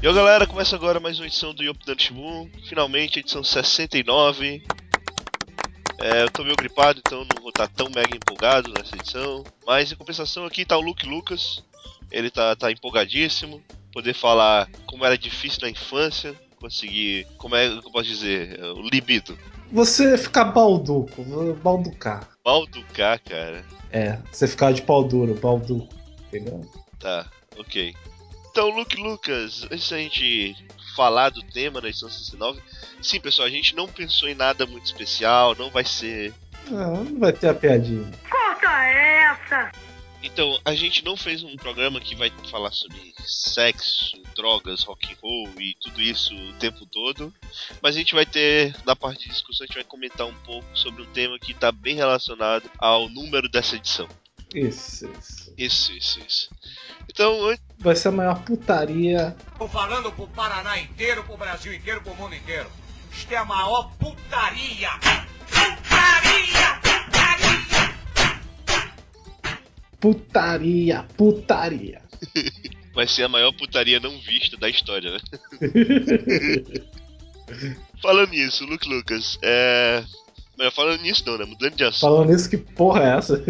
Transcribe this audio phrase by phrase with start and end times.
[0.00, 1.80] E ó galera, começa agora mais uma edição do Yop
[2.12, 2.48] Boom.
[2.68, 4.62] Finalmente, edição 69.
[6.00, 9.42] É, eu tô meio gripado, então não vou estar tão mega empolgado nessa edição.
[9.66, 11.64] Mas em compensação aqui tá o Luke Lucas.
[12.12, 13.60] Ele tá, tá empolgadíssimo.
[13.92, 17.26] Poder falar como era difícil na infância, conseguir.
[17.36, 18.56] Como é que eu posso dizer?
[18.76, 19.36] O libido.
[19.72, 21.24] Você ficar balduco,
[21.60, 22.28] balducar.
[22.44, 23.64] Balducar, cara.
[23.90, 25.92] É, você ficar de pau duro, balduco,
[26.28, 26.64] entendeu?
[27.00, 27.28] Tá,
[27.58, 27.96] ok.
[28.50, 30.56] Então, Luke Lucas, antes da gente
[30.96, 32.60] falar do tema da edição 69,
[33.00, 36.34] sim, pessoal, a gente não pensou em nada muito especial, não vai ser.
[36.68, 38.10] Não, não vai ter a piadinha.
[38.28, 39.70] Corta essa!
[40.22, 45.16] Então, a gente não fez um programa que vai falar sobre sexo, drogas, rock and
[45.22, 47.32] roll e tudo isso o tempo todo,
[47.80, 50.66] mas a gente vai ter, na parte de discussão, a gente vai comentar um pouco
[50.74, 54.08] sobre um tema que está bem relacionado ao número dessa edição.
[54.54, 55.54] Isso, isso.
[55.58, 56.50] Isso, isso, isso.
[57.08, 59.36] Então, vai ser a maior putaria.
[59.58, 62.70] Tô falando pro Paraná inteiro, pro Brasil inteiro, pro mundo inteiro.
[63.12, 64.90] Isto é a maior putaria!
[65.50, 66.80] Putaria!
[70.00, 71.06] Putaria!
[71.16, 72.02] Putaria!
[72.94, 75.18] vai ser a maior putaria não vista da história, né?
[78.02, 80.04] Falando nisso, Luke Lucas, é.
[80.58, 81.44] Mas falando nisso não, né?
[81.44, 82.00] Mudando de assunto.
[82.00, 83.36] Falando nisso, que porra é essa?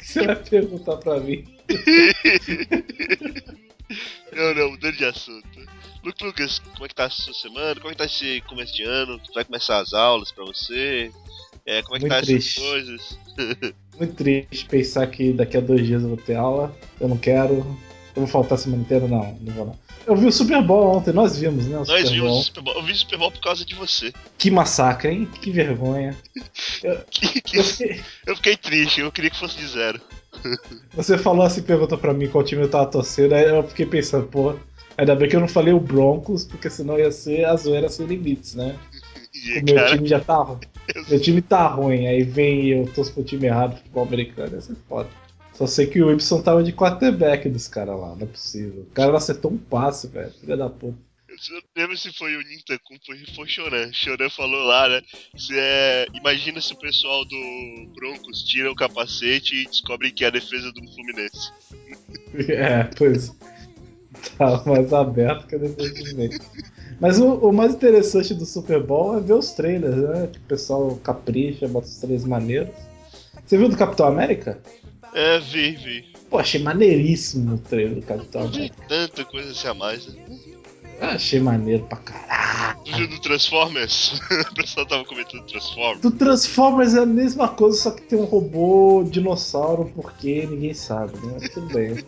[0.00, 1.44] Você vai perguntar pra mim.
[4.32, 5.48] não, não, mudando de assunto.
[6.04, 7.74] Luke Lucas, como é que tá a sua semana?
[7.74, 9.20] Como é que tá esse começo de ano?
[9.34, 11.10] Vai começar as aulas pra você?
[11.66, 12.58] É, como é que Muito tá triste.
[12.58, 13.18] essas coisas?
[13.98, 16.72] Muito triste pensar que daqui a dois dias eu vou ter aula.
[17.00, 17.66] Eu não quero.
[18.16, 19.06] Eu vou faltar a semana inteira?
[19.06, 19.78] Não, não vou não.
[20.06, 21.76] Eu vi o Super Bowl ontem, nós vimos, né?
[21.76, 22.74] nós Super vimos o Super Bowl.
[22.76, 24.12] Eu vi o Super Bowl por causa de você.
[24.38, 25.28] Que massacre, hein?
[25.40, 26.16] Que vergonha.
[26.82, 30.00] Eu, Que- que- eu fiquei- eu fiquei triste, eu queria que fosse de zero.
[30.94, 34.26] Você falou assim, perguntou pra mim qual time eu tava torcendo, aí eu fiquei pensando,
[34.26, 34.54] pô,
[34.96, 38.06] ainda bem que eu não falei o Broncos, porque senão ia ser a zoeira sem
[38.06, 38.76] limites, né?
[39.60, 40.58] O meu cara, time já tá ruim.
[40.94, 44.54] eu- Meu time tá ruim, aí vem e eu torço pro time errado, futebol americano,
[44.56, 45.08] ia ser foda.
[45.60, 48.80] Só sei que o Y tava de quarterback dos caras lá, não é possível.
[48.80, 50.96] O cara acertou um passe, velho, filha da puta.
[51.28, 53.92] Eu não lembro se foi o Nintakun, foi, foi o Choran.
[53.92, 55.02] Choran falou lá, né?
[55.36, 57.36] Se é, imagina se o pessoal do
[57.94, 61.52] Broncos tira o capacete e descobre que é a defesa do Fluminense.
[62.48, 63.36] É, pois.
[64.38, 66.40] Tá mais aberto que a defesa do meio.
[66.98, 70.26] Mas o, o mais interessante do Super Bowl é ver os trailers, né?
[70.32, 72.74] Que o pessoal capricha, bota os trailers maneiros.
[73.44, 74.58] Você viu do Capitão América?
[75.12, 76.04] É, vi, vi.
[76.28, 78.76] Pô, achei maneiríssimo o trailer do Capitão América.
[78.88, 80.24] tanta coisa assim a mais, né?
[81.00, 82.78] Eu achei maneiro pra caralho.
[82.84, 84.20] Viu do Transformers?
[84.50, 86.00] o pessoal tava comentando Transformers.
[86.00, 91.14] Do Transformers é a mesma coisa, só que tem um robô dinossauro, porque ninguém sabe,
[91.26, 91.38] né?
[91.40, 92.04] Mas tudo bem.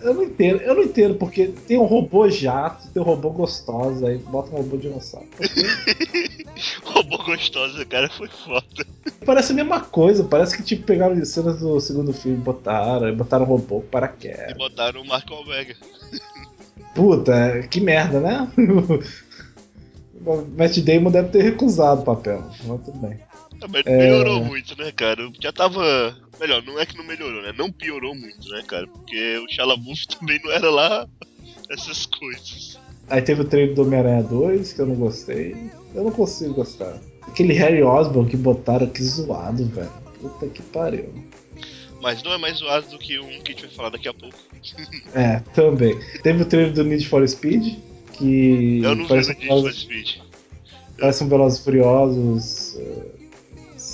[0.00, 4.08] Eu não entendo, eu não entendo, porque tem um robô jato, tem um robô gostosa,
[4.08, 5.26] aí bota um robô dinossauro.
[6.82, 8.86] Robô gostosa, cara, foi foda.
[9.24, 13.48] Parece a mesma coisa, parece que tipo pegaram cenas do segundo filme, botaram, botaram um
[13.48, 14.56] robô para E quer.
[14.56, 15.76] botaram o Marco Alvega.
[16.94, 18.50] Puta, que merda, né?
[20.26, 23.20] O Matt Damon deve ter recusado o papel, mas tudo bem.
[23.66, 23.96] Mas É.
[23.98, 25.28] melhorou muito, né, cara?
[25.40, 26.16] Já tava.
[26.40, 27.52] Melhor, não é que não melhorou, né?
[27.56, 28.86] Não piorou muito, né, cara?
[28.86, 31.08] Porque o Shalabuff também não era lá
[31.70, 32.78] essas coisas.
[33.10, 35.56] Aí teve o trailer do Homem-Aranha 2, que eu não gostei.
[35.94, 37.00] Eu não consigo gostar.
[37.22, 39.90] Aquele Harry Osborn que botaram, que zoado, velho.
[40.20, 41.12] Puta que pariu.
[42.00, 44.14] Mas não é mais zoado do que um que a gente vai falar daqui a
[44.14, 44.36] pouco.
[45.14, 45.98] É, também.
[46.22, 47.78] Teve o trailer do Need for Speed,
[48.12, 50.16] que Eu não vi um Need for Speed.
[50.98, 53.06] parece um Velozes Furiosos eh,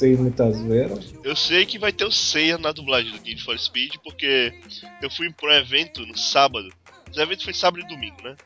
[0.04, 0.94] sem muita zoeira.
[1.22, 4.52] Eu sei que vai ter o Seiya na dublagem do Need for Speed, porque
[5.00, 6.68] eu fui pra um evento no sábado.
[7.16, 8.36] O evento foi sábado e domingo, né?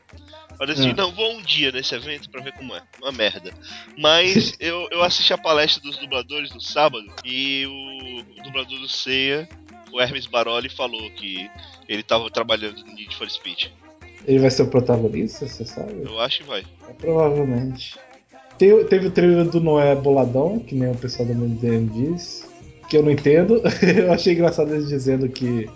[0.57, 0.93] Falei assim, É.
[0.93, 2.81] não, vou um dia nesse evento pra ver como é.
[3.01, 3.51] Uma merda.
[3.97, 8.87] Mas eu, eu assisti a palestra dos dubladores no sábado e o, o dublador do
[8.87, 9.47] Seiya,
[9.91, 11.49] o Hermes Baroli, falou que
[11.87, 13.67] ele tava trabalhando no Need for Speed.
[14.25, 16.03] Ele vai ser o protagonista, você sabe?
[16.03, 16.63] Eu acho que vai.
[16.87, 17.97] É, provavelmente.
[18.59, 22.45] Te- teve o trailer do Noé Boladão, que nem o pessoal do MDM diz,
[22.89, 23.61] que eu não entendo.
[23.81, 25.67] eu achei engraçado eles dizendo que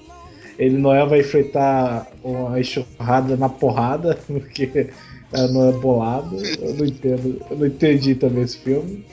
[0.60, 4.90] ele Noé vai enfrentar uma enxurrada na porrada, porque
[5.32, 6.36] é Noé bolado.
[6.60, 7.42] Eu não entendo.
[7.50, 9.06] Eu não entendi também esse filme.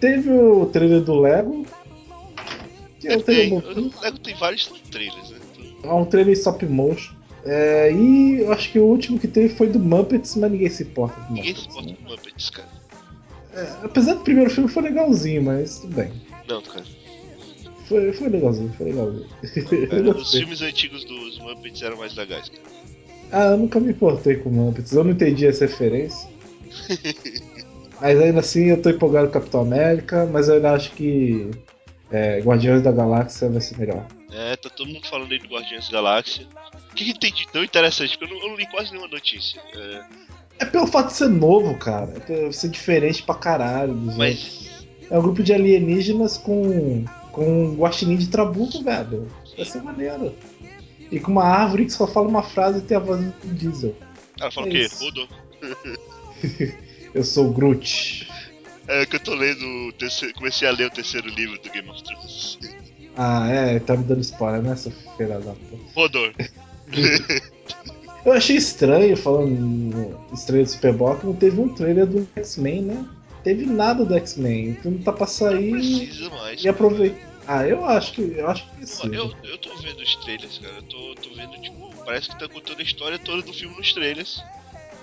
[0.00, 1.64] Teve o trailer do Lego.
[2.98, 5.36] Que é um trailer Tem, o Lego tem vários trailers, né?
[5.84, 7.14] É um trailer stop motion.
[7.44, 10.84] É, e eu acho que o último que teve foi do Muppets, mas ninguém se
[10.84, 11.76] importa com Ninguém se Muppets.
[11.76, 11.96] importa né?
[12.04, 12.68] com Muppets, cara.
[13.54, 16.12] É, apesar do primeiro filme foi legalzinho, mas tudo bem.
[16.48, 16.84] Não, cara.
[17.86, 19.28] Foi, foi legalzinho, foi legalzinho.
[19.88, 20.40] Cara, os gostei.
[20.40, 22.62] filmes antigos dos Muppets eram mais legais, cara.
[23.32, 26.30] Ah, eu nunca me importei com Muppets, eu não entendi essa referência.
[28.00, 31.50] mas ainda assim eu tô empolgado com Capitão América, mas eu ainda acho que
[32.10, 34.06] é, Guardiões da Galáxia vai ser melhor.
[34.30, 36.46] É, tá todo mundo falando aí do Guardiões da Galáxia.
[36.92, 38.18] O que, que tem de tão interessante?
[38.18, 39.60] Porque eu não, eu não li quase nenhuma notícia.
[39.74, 40.04] É,
[40.60, 42.12] É pelo fato de ser novo, cara.
[42.28, 43.94] É ser diferente pra caralho.
[43.94, 44.16] dos outros.
[44.18, 44.86] mas.
[45.10, 47.04] É um grupo de alienígenas com.
[47.32, 49.26] com um guaxinim de trabuco, velho.
[49.56, 50.34] Vai ser maneiro.
[51.10, 53.94] E com uma árvore que só fala uma frase e tem a voz do Diesel.
[54.40, 54.88] Ela fala É o quê?
[55.00, 55.28] Rodou.
[57.14, 58.28] Eu sou o Groot.
[58.88, 60.34] É que eu tô lendo o terceiro.
[60.34, 62.58] Comecei a ler o terceiro livro do Game of Thrones.
[63.16, 65.78] Ah, é, tá me dando spoiler, né, seu filho da puta?
[65.94, 66.32] Rodou.
[68.24, 72.82] Eu achei estranho, falando estreia do Super Bowl, que não teve um trailer do X-Men,
[72.82, 73.04] né?
[73.42, 74.72] Teve nada do X-Men.
[74.72, 76.62] O filme tá pra Não sair precisa mais.
[76.62, 77.32] e aproveitar.
[77.48, 78.20] Ah, eu acho que.
[78.36, 79.06] Eu acho que precisa.
[79.12, 80.74] Eu, eu tô vendo os trailers, cara.
[80.76, 83.92] Eu tô, tô vendo, tipo, parece que tá contando a história toda do filme nos
[83.92, 84.40] trailers.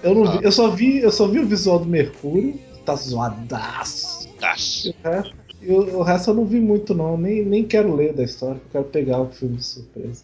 [0.02, 0.38] Eu, não Ah.
[0.38, 4.30] vi, eu, só vi, eu só vi o visual do Mercúrio, que tá zoadaço.
[4.40, 4.86] Das.
[4.86, 7.18] E o resto, e o, o resto eu não vi muito, não.
[7.18, 10.24] Nem, nem quero ler da história, eu quero pegar o filme de surpresa.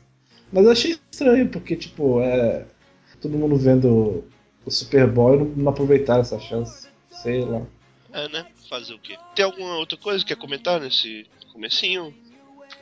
[0.55, 2.65] Mas eu achei estranho, porque, tipo, é.
[3.21, 4.23] Todo mundo vendo
[4.65, 6.87] o Super Bowl e não, não aproveitaram essa chance.
[7.09, 7.61] Sei lá.
[8.13, 8.45] É, né?
[8.69, 9.17] Fazer o quê?
[9.35, 12.13] Tem alguma outra coisa que quer comentar nesse comecinho?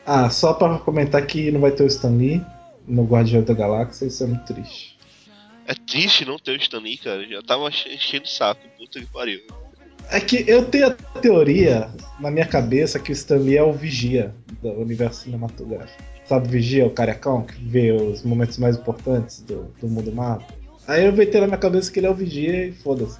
[0.05, 2.41] Ah, só pra comentar que não vai ter o Stan Lee
[2.87, 4.97] no Guardião da Galáxia, isso é muito triste.
[5.65, 7.25] É triste não ter o Stan Lee, cara.
[7.27, 8.61] Já tava enche- enchendo o saco.
[8.77, 9.41] Puta que pariu.
[10.11, 11.89] É que eu tenho a teoria
[12.19, 16.03] na minha cabeça que o Stan Lee é o vigia do universo cinematográfico.
[16.25, 20.47] Sabe, vigia, o carecão, que vê os momentos mais importantes do, do mundo Marvel?
[20.87, 23.19] Aí eu inventei na minha cabeça que ele é o vigia e foda-se.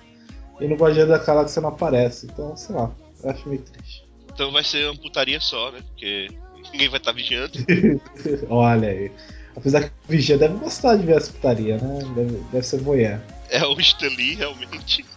[0.60, 2.92] E no Guardião da Galáxia não aparece, então sei lá,
[3.24, 4.06] eu acho meio triste.
[4.34, 5.80] Então vai ser uma putaria só, né?
[5.88, 6.30] Porque
[6.72, 7.60] ninguém vai estar vigiando.
[8.50, 9.12] Olha aí.
[9.56, 12.00] Apesar que o vigia deve gostar de ver essa putaria, né?
[12.16, 13.20] Deve, deve ser voyeur.
[13.50, 15.06] É o Stan Lee, realmente.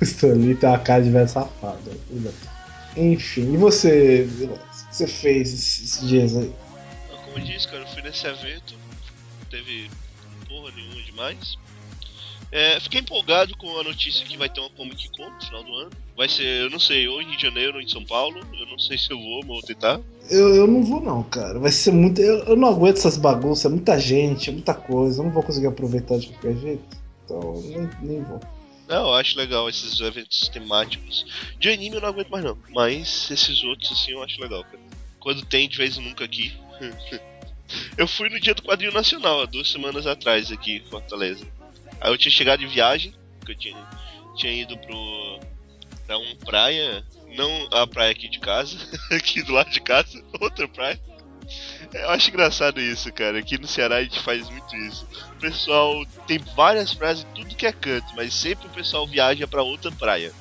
[0.00, 1.90] O Stan Lee tem uma cara de velho safado.
[2.96, 4.22] Enfim, e você?
[4.22, 6.50] O que você fez esses dias aí?
[7.36, 8.74] Como eu disse, cara, eu fui nesse evento.
[9.40, 9.90] Não teve
[10.48, 11.58] porra nenhuma demais.
[12.50, 15.74] É, fiquei empolgado com a notícia que vai ter uma Comic Con no final do
[15.74, 15.90] ano.
[16.16, 18.40] Vai ser, eu não sei, ou em Rio de Janeiro ou em São Paulo.
[18.58, 20.00] Eu não sei se eu vou, mas vou tentar.
[20.30, 21.58] Eu, eu não vou não, cara.
[21.58, 22.22] Vai ser muito.
[22.22, 25.20] Eu, eu não aguento essas bagunças, é muita gente, é muita coisa.
[25.20, 26.96] Eu não vou conseguir aproveitar de qualquer jeito.
[27.26, 28.40] Então nem, nem vou.
[28.88, 31.26] Não, eu acho legal esses eventos temáticos.
[31.58, 32.56] De anime eu não aguento mais não.
[32.70, 34.80] Mas esses outros assim eu acho legal, cara.
[35.20, 36.64] Quando tem de vez em nunca aqui.
[37.96, 41.46] eu fui no dia do quadrinho nacional, há duas semanas atrás aqui em Fortaleza.
[42.00, 43.14] Aí eu tinha chegado de viagem,
[43.44, 43.76] que eu tinha,
[44.36, 45.40] tinha ido pro.
[46.06, 47.04] pra uma praia.
[47.36, 48.78] Não a praia aqui de casa,
[49.12, 50.98] aqui do lado de casa, outra praia.
[51.92, 53.38] Eu acho engraçado isso, cara.
[53.38, 55.06] Aqui no Ceará a gente faz muito isso.
[55.32, 59.46] O pessoal tem várias praias em tudo que é canto, mas sempre o pessoal viaja
[59.46, 60.32] pra outra praia.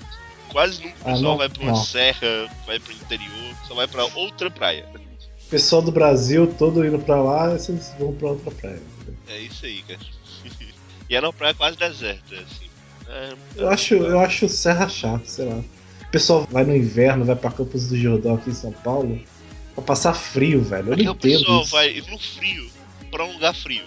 [0.52, 3.88] Quase nunca o Ah, pessoal não, vai pra uma serra, vai pro interior, só vai
[3.88, 4.88] pra outra praia.
[5.46, 8.82] O pessoal do Brasil todo indo pra lá, vocês vão pra outra praia.
[9.28, 10.00] É isso aí, cara.
[11.10, 12.66] e era uma praia quase deserta, assim.
[13.08, 15.58] É, Eu acho, eu acho Serra chato, sei lá.
[16.02, 19.20] O pessoal vai no inverno, vai pra Campos do Jordão aqui em São Paulo,
[19.76, 20.90] pra passar frio, velho.
[20.90, 21.72] Eu Aqui não o entendo pessoal isso.
[21.72, 22.70] vai no frio,
[23.12, 23.84] pra um lugar frio.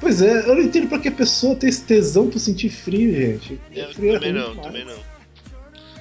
[0.00, 3.14] Pois é, eu não entendo pra que a pessoa tem esse tesão por sentir frio,
[3.14, 3.60] gente.
[3.70, 4.66] Eu frio também é não, demais.
[4.66, 4.98] também não.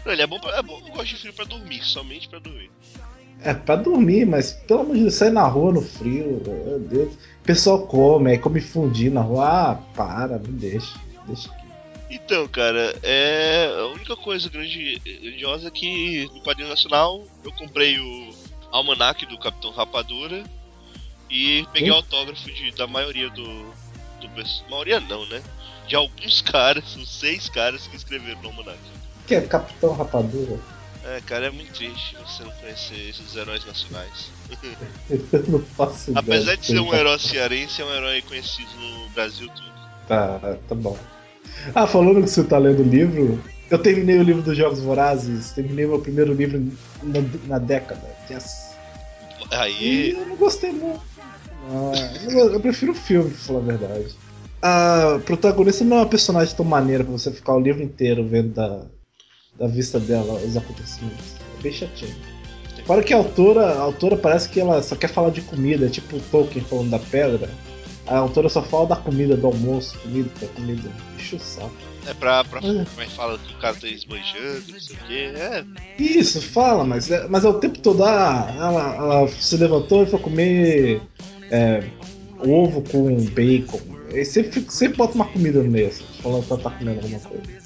[0.05, 2.39] Não, ele é bom pra, é bom, eu gosto de frio pra dormir, somente pra
[2.39, 2.72] dormir.
[3.41, 7.13] É pra dormir, mas pelo amor de Deus, sai na rua no frio, meu Deus.
[7.13, 9.46] O pessoal come, aí come fundir na rua.
[9.48, 11.00] Ah, para, me deixa.
[11.25, 11.60] Deixa aqui.
[12.10, 18.00] Então, cara, é a única coisa grande, grandiosa é que no quadrinho nacional eu comprei
[18.00, 18.29] o
[18.72, 20.43] almanac do Capitão Rapadura
[21.29, 21.96] e peguei Hum?
[21.96, 25.41] autógrafo de, da maioria do, do maioria não, né?
[25.88, 28.79] De alguns caras, uns seis caras que escreveram no almanac.
[29.27, 30.60] Que é Capitão Rapadura?
[31.09, 34.31] É, cara, é muito triste você não conhecer esses heróis nacionais.
[35.09, 36.19] Eu não faço ideia.
[36.23, 39.79] Apesar de ser um Tá- herói cearense, é um herói conhecido no Brasil todo.
[40.07, 40.97] Tá, tá bom.
[41.73, 45.51] Ah, falando que você tá lendo o livro, eu terminei o livro dos Jogos Vorazes,
[45.51, 46.59] terminei meu primeiro livro
[47.01, 48.01] na, na década.
[48.29, 48.75] Yes.
[49.51, 51.01] E Aí, eu não gostei muito.
[51.71, 54.15] Ah, eu, eu prefiro o filme, pra falar a verdade.
[54.61, 58.49] A protagonista não é uma personagem tão maneira pra você ficar o livro inteiro vendo
[58.53, 58.85] da,
[59.59, 61.25] da vista dela os acontecimentos.
[61.59, 62.15] É bem chatinho.
[62.85, 65.89] Fora que a autora, a autora parece que ela só quer falar de comida, é
[65.89, 67.49] tipo o Tolkien falando da pedra.
[68.07, 70.89] A autora só fala da comida, do almoço, comida, da comida.
[71.15, 71.71] Enche o saco.
[72.07, 72.83] é pra, pra Hum.
[72.85, 75.31] como é fala que o cara tá esbanjando, não sei o quê.
[75.35, 75.63] É,
[76.01, 80.07] Isso, fala, mas é, mas é o tempo todo, ah, ela, ela se levantou e
[80.07, 81.01] foi comer
[81.51, 81.83] é,
[82.39, 83.79] ovo com bacon.
[84.09, 87.19] Ele sempre, sempre bota uma comida no meio, assim, falando que ela tá comendo alguma
[87.19, 87.58] coisa.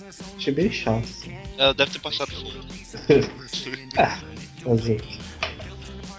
[0.44, 1.34] Achei bem chato, assim.
[1.58, 2.60] Ela deve ter passado fome.
[3.96, 4.20] Ah,
[4.84, 4.98] quê?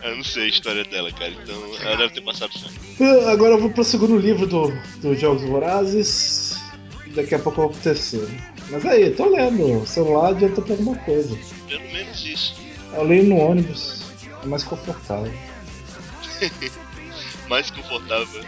[0.03, 1.31] Eu não sei a história dela, cara.
[1.31, 2.75] Então ela deve ter passado fome.
[3.03, 6.59] Ah, Agora eu vou pro segundo livro do, do Jogos Vorazes.
[7.15, 8.31] Daqui a pouco eu vou pro terceiro.
[8.71, 9.83] Mas aí, tô lendo.
[9.83, 11.39] O celular adianta pra alguma coisa.
[11.69, 12.55] Pelo menos isso.
[12.95, 14.05] Eu leio no ônibus.
[14.43, 15.33] É mais confortável.
[17.47, 18.43] Mais confortável.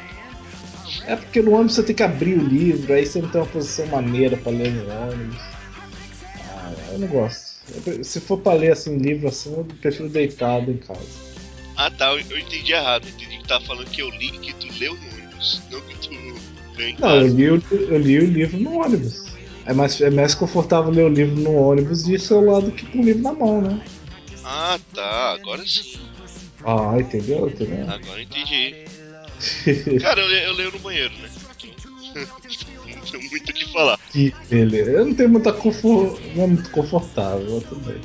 [1.05, 3.47] É porque no ônibus você tem que abrir o livro, aí você não tem uma
[3.47, 5.56] posição maneira pra ler no ônibus.
[6.97, 7.57] Eu não gosto.
[7.87, 11.07] Eu Se for pra ler assim, livro assim, eu prefiro deitado em casa.
[11.77, 13.07] Ah tá, eu, eu entendi errado.
[13.07, 15.61] Eu entendi que tava falando que eu li que tu leu no ônibus.
[15.71, 16.11] Não que tu
[16.79, 17.35] leu em Não, eu casa.
[17.35, 19.27] li, o- eu li o livro no ônibus.
[19.67, 23.01] É mais, é mais confortável ler o livro no ônibus de celular do que com
[23.01, 23.79] o livro na mão, né?
[24.43, 25.99] Ah tá, agora sim.
[26.65, 27.49] Ah, entendeu?
[27.49, 27.91] entendeu?
[27.91, 28.75] Agora eu entendi.
[30.01, 31.29] Cara, eu, eu leio no banheiro, né?
[33.19, 33.99] Tenho muito o que falar.
[34.11, 34.91] que beleza.
[34.91, 36.21] Eu não tenho muita conforto.
[36.35, 38.01] Não é muito confortável, bem.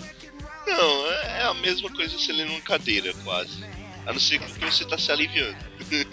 [0.68, 3.64] Não, é é a mesma coisa você ler numa cadeira, quase.
[4.06, 5.58] A não ser que você tá se aliviando.
[5.90, 6.06] Que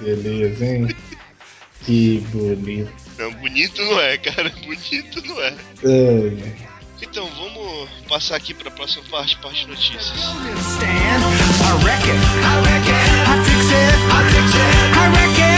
[0.00, 0.88] beleza, hein?
[1.84, 2.92] Que bonito.
[3.18, 4.50] Não, bonito não é, cara.
[4.64, 5.54] Bonito não é.
[5.84, 6.56] Ai.
[7.02, 10.08] Então, vamos passar aqui pra próxima parte, parte de notícias.
[10.08, 10.22] I
[11.84, 15.55] reckon, I reckon, I fix it, I fix it, I reckon,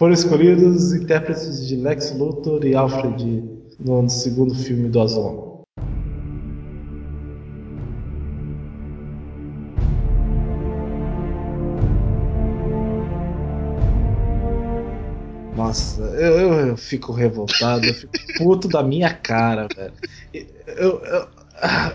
[0.00, 3.44] Foram escolhidos os intérpretes de Lex Luthor e Alfred
[3.78, 5.62] no segundo filme do Azul.
[15.54, 19.92] Nossa, eu, eu- fico revoltado, eu fico puto da minha cara, velho.
[20.66, 21.94] Eu, eu- ah,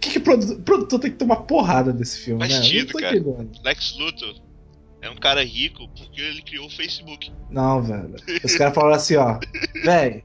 [0.00, 2.60] que que produtor tem que tomar porrada desse filme, né?
[2.64, 3.16] Eu não tô cara.
[3.16, 3.50] entendendo.
[3.64, 4.49] Lex Luthor
[5.02, 7.32] é um cara rico porque ele criou o Facebook.
[7.50, 8.14] Não, velho.
[8.44, 9.38] Os caras falaram assim, ó.
[9.84, 10.22] Velho,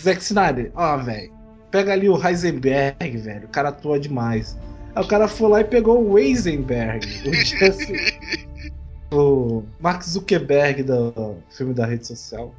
[0.00, 1.32] Zack Snyder, ó, velho.
[1.70, 3.46] Pega ali o Heisenberg, velho.
[3.46, 4.56] O cara atua demais.
[4.94, 7.06] Aí o cara foi lá e pegou o Weisenberg.
[7.28, 8.16] O, Jesse,
[9.12, 12.54] o Mark Zuckerberg do filme da rede social.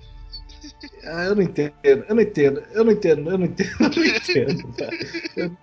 [1.05, 4.05] Ah, Eu não entendo, eu não entendo, eu não entendo, eu não entendo, eu não
[4.05, 4.75] entendo.
[5.35, 5.57] Eu-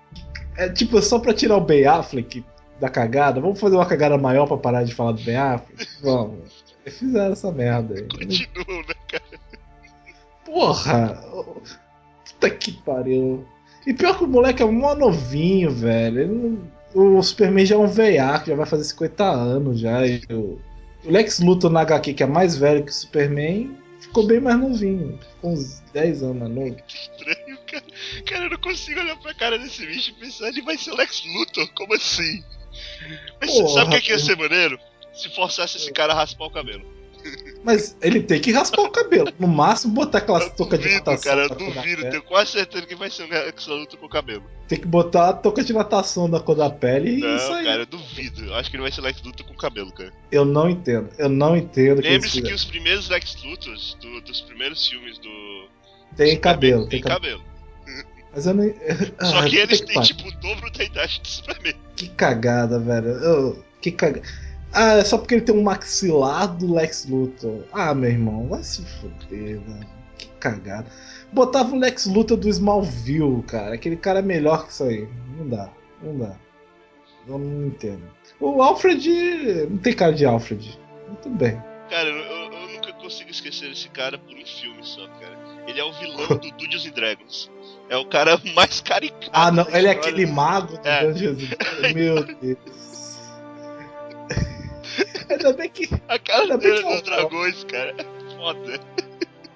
[0.57, 2.45] É tipo, só pra tirar o Ben Affleck
[2.81, 5.89] da cagada, vamos fazer uma cagada maior pra parar de falar do Affleck?
[6.03, 6.65] Vamos.
[6.85, 8.03] Eles Fizeram essa merda aí.
[8.09, 9.25] Continuam, né, cara?
[10.45, 11.25] Porra!
[12.25, 13.45] Puta que pariu.
[13.87, 16.29] E pior que o moleque é mó novinho, velho.
[16.29, 16.75] Não-
[17.19, 20.07] O Superman já é um veiaco, já vai fazer 50 anos já.
[20.07, 20.59] E o...
[21.05, 24.59] o Lex Luthor na HQ, que é mais velho que o Superman, ficou bem mais
[24.61, 25.19] novinho.
[25.37, 26.77] Ficou uns 10 anos mais novo.
[26.87, 27.85] Estranho, cara.
[28.27, 30.97] Cara, eu não consigo olhar pra cara desse bicho e pensar, ele vai ser o
[30.97, 32.45] Lex Luthor, como assim?
[33.41, 34.79] Mas Porra, sabe o que, que ia ser maneiro?
[35.13, 36.95] Se forçasse esse cara a raspar o cabelo.
[37.63, 39.33] Mas ele tem que raspar o cabelo.
[39.39, 41.23] No máximo, botar aquelas Eu toucas de natação.
[41.23, 42.03] cara, eu duvido.
[42.11, 44.45] Tenho quase certeza que vai ser um Lex Luthor com cabelo.
[44.69, 47.65] Tem que botar a touca de natação da cor da pele e Não, isso aí.
[47.65, 48.45] cara, eu duvido.
[48.45, 50.13] Eu acho que ele vai ser Lex Luthor com cabelo, cara.
[50.31, 51.09] Eu não entendo.
[51.17, 55.17] Eu não entendo que Lembre-se eles que os primeiros Lex Luthors do- dos primeiros filmes
[55.19, 55.69] do.
[56.17, 56.83] Tem cabelo.
[56.83, 57.39] Tem Tem cabelo.
[57.39, 57.54] cabelo.
[58.35, 58.65] Mas eu não.
[59.21, 61.75] Só Ah, que puta eles que têm tipo o dobro da idade do Superman.
[61.97, 63.09] Que cagada, velho.
[63.09, 64.27] Eu- que cagada.
[64.73, 67.65] Ah, é só porque ele tem um maxilar do Lex Luthor.
[67.73, 69.87] Ah, meu irmão, vai se fuder, velho.
[70.19, 70.87] Que cagada.
[71.33, 73.75] Botava o Lex Luthor do Smallville, cara.
[73.75, 75.09] Aquele cara é melhor que isso aí.
[75.37, 75.71] Não dá,
[76.03, 76.37] não dá.
[77.27, 78.03] Eu não entendo.
[78.41, 80.79] O Alfred não tem cara de Alfred.
[81.09, 81.57] Muito bem.
[81.89, 85.39] Cara, eu, eu- eu nunca consigo esquecer esse cara por um filme só, cara.
[85.69, 87.51] Ele é o vilão do Dungeons and Dragons.
[87.95, 89.31] É o cara mais caricato.
[89.33, 91.13] Ah, não, ele é aquele mago do É.
[91.13, 91.49] Dragons.
[91.95, 92.59] Meu Deus.
[95.31, 97.95] Ainda bem que A cara Ainda bem dele que é dos o- dragões, cara.
[97.99, 98.05] É
[98.37, 98.81] foda.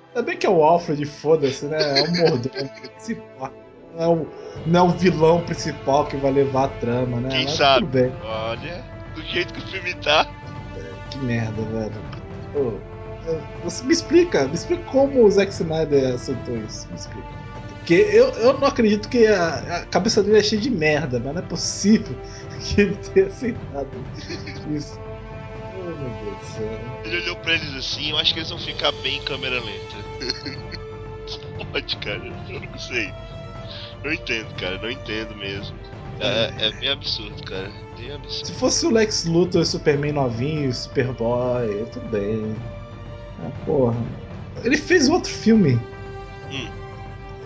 [0.09, 2.01] Ainda bem que é o Alfred, foda-se, né?
[2.01, 3.53] É o mordomo principal.
[3.97, 4.27] Não é o,
[4.67, 7.29] não é o vilão principal que vai levar a trama, né?
[7.31, 7.81] Quem Mas sabe?
[7.87, 8.13] Tudo bem.
[8.25, 10.27] Olha, do jeito que o filme tá.
[11.11, 11.93] Que merda, velho.
[12.55, 12.59] Ô,
[13.29, 16.87] eu- você me explica, me explica como o Zack Snyder aceitou isso.
[16.89, 17.29] Me explica.
[17.89, 21.33] Porque eu, eu não acredito que a, a cabeça dele é cheia de merda, mas
[21.33, 22.15] não é possível
[22.61, 23.89] que ele tenha aceitado
[24.71, 25.01] isso.
[25.75, 26.81] Oh, meu Deus do céu.
[27.07, 29.97] Ele olhou pra eles assim, eu acho que eles vão ficar bem em câmera lenta.
[31.73, 33.11] Pode, cara, eu não sei.
[34.05, 35.75] Não entendo, cara, não entendo mesmo.
[36.21, 37.73] É, é bem absurdo, cara.
[37.99, 38.49] Bem absurdo.
[38.49, 42.55] Se fosse o Lex Luthor, Superman novinho, Superboy, tudo bem.
[43.43, 43.97] Ah, porra.
[44.63, 45.81] Ele fez outro filme.
[46.53, 46.78] Hum.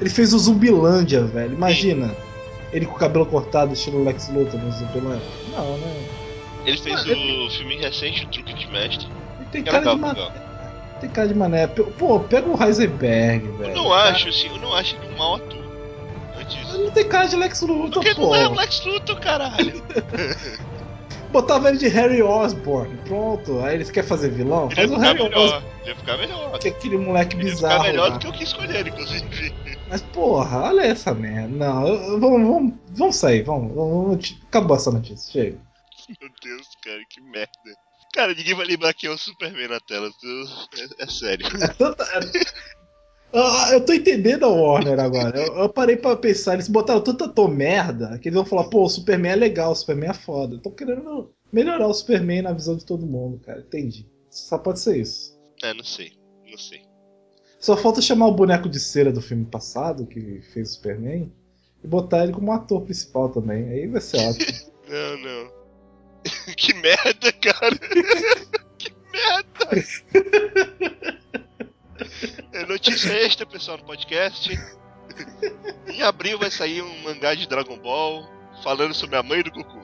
[0.03, 1.55] Ele fez o Zumbilândia, velho.
[1.55, 2.13] Imagina.
[2.73, 5.23] Ele com o cabelo cortado, estilo Lex Luthor no Zumbilândia.
[5.53, 5.95] Não, né?
[6.67, 9.07] Ele fez o filme recente, o Truque de Mestre.
[9.39, 10.21] Ele tem É cara legal, de mané.
[10.21, 10.33] legal.
[11.01, 11.67] Tem cara de mané.
[11.69, 13.71] Pô, pega o Heisenberg, velho.
[13.71, 15.63] Eu não Cara, acho, assim, eu não acho ele um mau ator.
[16.41, 16.73] Antes.
[16.79, 18.23] Não tem cara de Lex Luthor, Porque pô.
[18.23, 19.83] não é o Lex Luthor, caralho.
[21.33, 22.97] Botava ele de Harry Osborn.
[23.07, 23.61] Pronto.
[23.61, 24.71] Aí eles querem fazer vilão?
[24.71, 25.35] Faz o Harry Osborn.
[25.45, 25.63] melhor.
[25.81, 26.59] Ele ia ficar melhor.
[26.59, 27.75] Que é aquele moleque Ele ia bizarro.
[27.81, 28.17] ficar melhor lá.
[28.17, 29.55] do que eu quis escolher, inclusive.
[29.89, 31.49] Mas porra, olha essa merda.
[31.49, 35.59] Não, eu- eu- vamos, vamos, vamos sair, vamos, vamos, Acabou essa notícia, chega.
[36.21, 37.49] Meu Deus, cara, que merda.
[38.15, 40.11] Cara, ninguém vai lembrar quem é o Superman na tela.
[40.99, 41.47] É, é sério.
[41.63, 42.05] É tanta.
[43.35, 45.41] Ah, eu tô entendendo a Warner agora.
[45.41, 48.85] Eu, eu parei pra pensar, eles botaram tanta tom merda que eles vão falar, pô,
[48.85, 50.59] o Superman é legal, o Superman é foda.
[50.59, 53.61] Tô querendo melhorar o Superman na visão de todo mundo, cara.
[53.61, 54.07] Entendi.
[54.31, 55.39] Só pode ser isso.
[55.63, 56.13] É, não sei.
[56.51, 56.83] Não sei.
[57.59, 61.33] Só falta chamar o boneco de cera do filme passado, que fez o Superman,
[61.83, 63.69] e botar ele como ator principal também.
[63.69, 64.73] Aí vai ser ótimo.
[64.89, 65.51] Não, não.
[66.55, 67.79] que merda, cara.
[68.77, 69.71] que merda.
[72.53, 74.59] É notícia extra, pessoal, no podcast.
[75.89, 78.25] Em abril vai sair um mangá de Dragon Ball
[78.63, 79.81] falando sobre a mãe do Goku.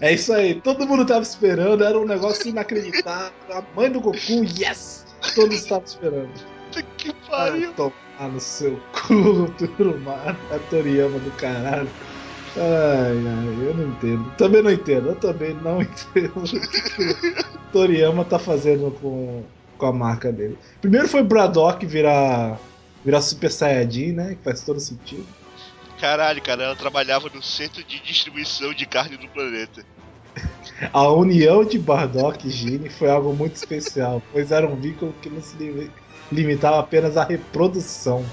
[0.00, 3.32] É isso aí, todo mundo tava esperando, era um negócio inacreditável.
[3.50, 5.04] A mãe do Goku, yes!
[5.34, 6.30] Todos estavam esperando.
[6.98, 7.72] Que Ah, pariu.
[7.72, 7.92] tomar
[8.32, 10.36] no seu cu, turma.
[10.50, 11.88] A Toriyama do caralho.
[12.56, 14.30] Ai, ai, eu não entendo.
[14.36, 19.42] Também não entendo, eu também não entendo o que o Toriyama tá fazendo com,
[19.76, 20.56] com a marca dele.
[20.80, 22.58] Primeiro foi Braddock virar,
[23.04, 24.34] virar Super Saiyajin, né?
[24.34, 25.26] Que faz todo sentido.
[26.00, 29.82] Caralho, cara, ela trabalhava no centro de distribuição de carne do planeta.
[30.92, 35.30] A união de Bardock e Gene foi algo muito especial, pois era um vínculo que
[35.30, 35.90] não se limi-
[36.30, 38.24] limitava apenas à reprodução.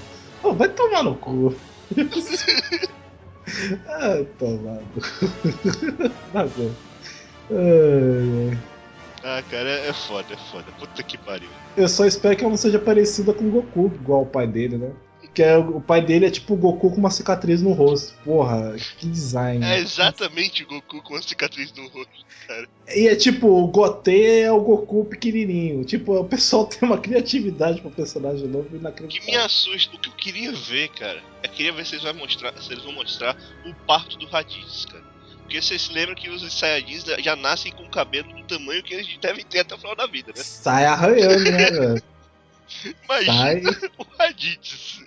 [0.42, 1.54] Pô, vai tomar no cu.
[3.88, 5.00] ah, cu.
[6.32, 6.44] Tá.
[6.44, 6.50] Ai,
[8.50, 8.58] ai.
[9.24, 10.70] Ah, cara, é foda, é foda.
[10.78, 11.48] Puta que pariu.
[11.74, 14.76] Eu só espero que ela não seja parecida com o Goku, igual o pai dele,
[14.76, 14.92] né?
[15.32, 18.14] Que é, o pai dele é tipo o Goku com uma cicatriz no rosto.
[18.22, 19.64] Porra, que design.
[19.64, 22.24] É exatamente o Goku com a cicatriz no rosto.
[22.94, 25.84] E é tipo, o Gotê é o Goku pequenininho.
[25.84, 30.10] Tipo, o pessoal tem uma criatividade pro personagem novo O que me assusta, o que
[30.10, 33.34] eu queria ver, cara, é queria ver se eles, vão mostrar, se eles vão mostrar
[33.64, 35.13] o parto do Raditz, cara.
[35.44, 38.94] Porque vocês se lembram que os Saiyajins já nascem com o cabelo do tamanho que
[38.94, 40.42] eles devem ter até o final da vida, né?
[40.42, 42.02] Sai arranhando, né, velho?
[43.04, 43.90] Imagina Sai.
[43.98, 45.04] o Raditz.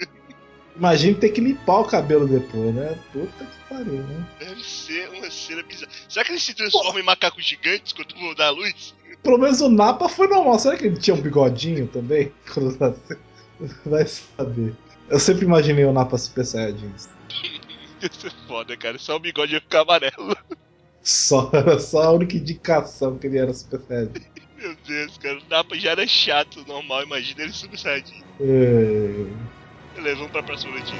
[0.76, 2.96] Imagina ter que limpar o cabelo depois, né?
[3.12, 4.26] Puta que pariu, né?
[4.40, 5.92] Deve ser uma cena bizarra.
[6.08, 8.94] Será que eles se transformam em macacos gigantes quando vão dar luz?
[9.24, 10.60] Pelo menos o Napa foi normal.
[10.60, 12.32] Será que ele tinha um bigodinho também?
[13.84, 14.76] Vai saber.
[15.10, 16.94] Eu sempre imaginei o Napa Super Saiyajin.
[18.02, 18.98] Ia ser foda, cara.
[18.98, 20.36] Só o bigode ia ficar amarelo.
[21.02, 24.38] Só, só a única indicação que ele era Super Saiyajin.
[24.58, 25.38] Meu Deus, cara.
[25.38, 27.04] O Napa já era chato, normal.
[27.04, 28.24] Imagina ele super saiyajin.
[28.42, 29.96] É...
[29.96, 30.98] Beleza, vamos pra próxima notícia.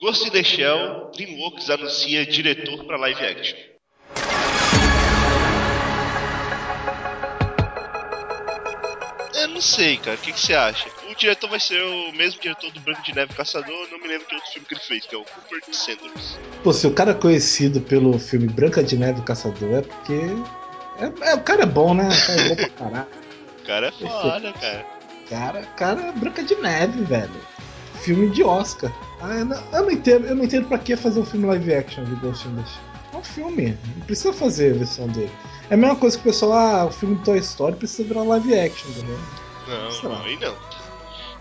[0.00, 3.71] Ghost in the Shell, DreamWorks anuncia diretor para live action.
[9.62, 10.16] Sei, cara.
[10.16, 10.88] O que, que você acha?
[11.10, 13.88] O diretor vai ser o mesmo diretor do Branco de Neve Caçador.
[13.90, 16.38] Não me lembro que outro filme que ele fez, que é o Cooper Sanders.
[16.62, 20.20] Pô, se o cara é conhecido pelo filme Branca de Neve Caçador é porque.
[20.98, 22.08] É, é- o cara é bom, né?
[22.08, 23.06] O cara é bom pra caralho.
[23.62, 24.86] O cara é foda, cara.
[25.30, 27.30] Cara, cara é Branca de Neve, velho.
[28.02, 28.92] Filme de Oscar.
[29.20, 31.72] Ah, eu, não, eu não entendo, eu não entendo pra que fazer um filme live
[31.72, 32.82] action de Ghost in the Shell.
[33.12, 35.30] É um filme, não precisa fazer a versão dele.
[35.70, 38.24] É a mesma coisa que o pessoal, ah, o filme do Toy Story precisa virar
[38.24, 39.18] live action, entendeu?
[39.66, 40.56] Não, não, aí não.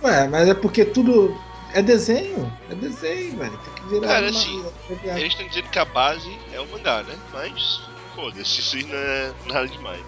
[0.03, 1.35] Ué, mas é porque tudo.
[1.73, 3.57] É desenho, é desenho, velho.
[3.63, 5.17] Tem que virar Cara, uma- assim, action.
[5.17, 7.17] Eles estão dizendo que a base é o mangá, né?
[7.31, 7.81] Mas,
[8.13, 10.01] foda-se, isso aí não é nada demais.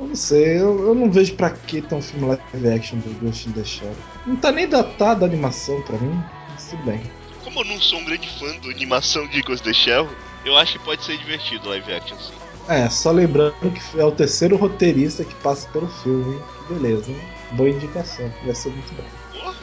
[0.00, 3.46] Eu não sei, eu, eu não vejo pra que um filme live action do Ghost
[3.46, 3.94] in the Shell.
[4.26, 7.02] Não tá nem datado a animação pra mim, mas tudo bem.
[7.44, 10.08] Como eu não sou um grande fã da animação de Ghost in the Shell,
[10.46, 12.32] eu acho que pode ser divertido live action, sim.
[12.68, 16.42] É, só lembrando que é o terceiro roteirista que passa pelo filme, hein?
[16.66, 17.20] Que beleza, hein?
[17.52, 19.54] Boa indicação, vai ser muito bom.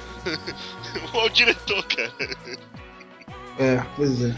[1.13, 2.13] Olha o diretor, cara.
[3.57, 4.35] É, pois é.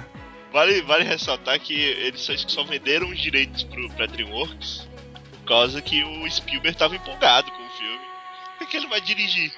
[0.51, 4.87] Vale, vale ressaltar que eles só, só venderam os direitos pro, pra DreamWorks
[5.31, 7.99] por causa que o Spielberg tava empolgado com o filme.
[8.57, 9.51] Por que ele vai dirigir?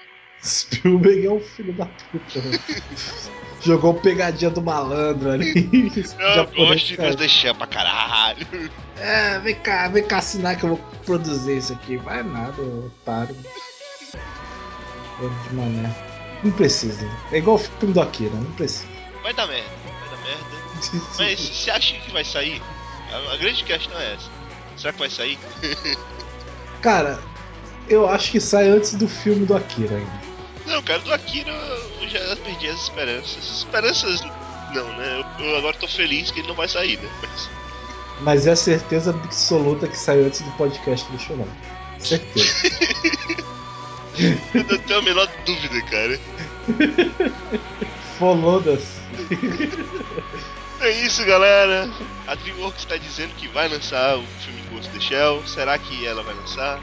[0.44, 2.40] Spielberg é um filho da puta.
[2.42, 2.60] né?
[3.62, 5.54] Jogou pegadinha do malandro ali.
[6.20, 8.46] Eu Japonês, gosto de the Shell pra caralho.
[8.46, 8.72] caralho.
[8.98, 11.96] É, vem cá, vem cá assinar que eu vou produzir isso aqui.
[11.96, 13.36] Vai nada, otário.
[15.20, 15.96] Bando de mané.
[16.44, 17.10] Não precisa.
[17.32, 18.88] É igual o filme do Akira, não precisa.
[19.22, 21.06] Vai dar merda, vai dar merda.
[21.18, 22.62] Mas você acha que vai sair?
[23.12, 24.30] A, a grande questão é essa.
[24.76, 25.40] Será que vai sair?
[26.82, 27.20] Cara,
[27.88, 30.24] eu acho que sai antes do filme do Akira ainda.
[30.66, 31.52] Não, cara, do Akira
[32.02, 33.44] eu já perdi as esperanças.
[33.60, 34.22] Esperanças
[34.74, 35.24] não, né?
[35.40, 37.10] Eu, eu agora tô feliz que ele não vai sair, né?
[37.22, 37.50] Mas
[38.22, 41.48] Mas é a certeza absoluta que sai antes do podcast do Chorão.
[42.00, 42.68] Certeza.
[44.54, 46.20] Eu não tenho a menor dúvida, cara.
[48.18, 49.02] Folodas.
[50.80, 51.90] É isso, galera.
[52.28, 55.42] A DreamWorks está dizendo que vai lançar o filme Ghost in the Shell.
[55.48, 56.78] Será que ela vai lançar?
[56.78, 56.82] O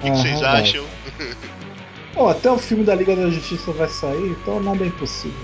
[0.00, 0.62] que, que Aham, vocês vai.
[0.62, 0.84] acham?
[2.14, 5.38] Bom, até o filme da Liga da Justiça vai sair, então nada é impossível.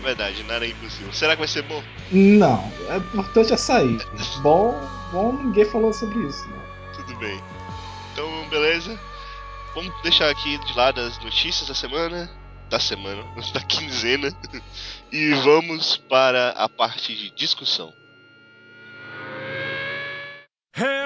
[0.00, 1.12] É verdade, nada é impossível.
[1.12, 1.82] Será que vai ser bom?
[2.10, 3.98] Não, é importante é sair.
[4.42, 4.78] Bom,
[5.12, 6.58] bom ninguém falou sobre isso, né?
[6.94, 7.40] Tudo bem.
[8.12, 8.98] Então, beleza.
[9.74, 12.30] Vamos deixar aqui de lado as notícias da semana.
[12.70, 14.28] Da semana, da quinzena.
[15.10, 17.92] E vamos para a parte de discussão.
[20.76, 21.03] Então,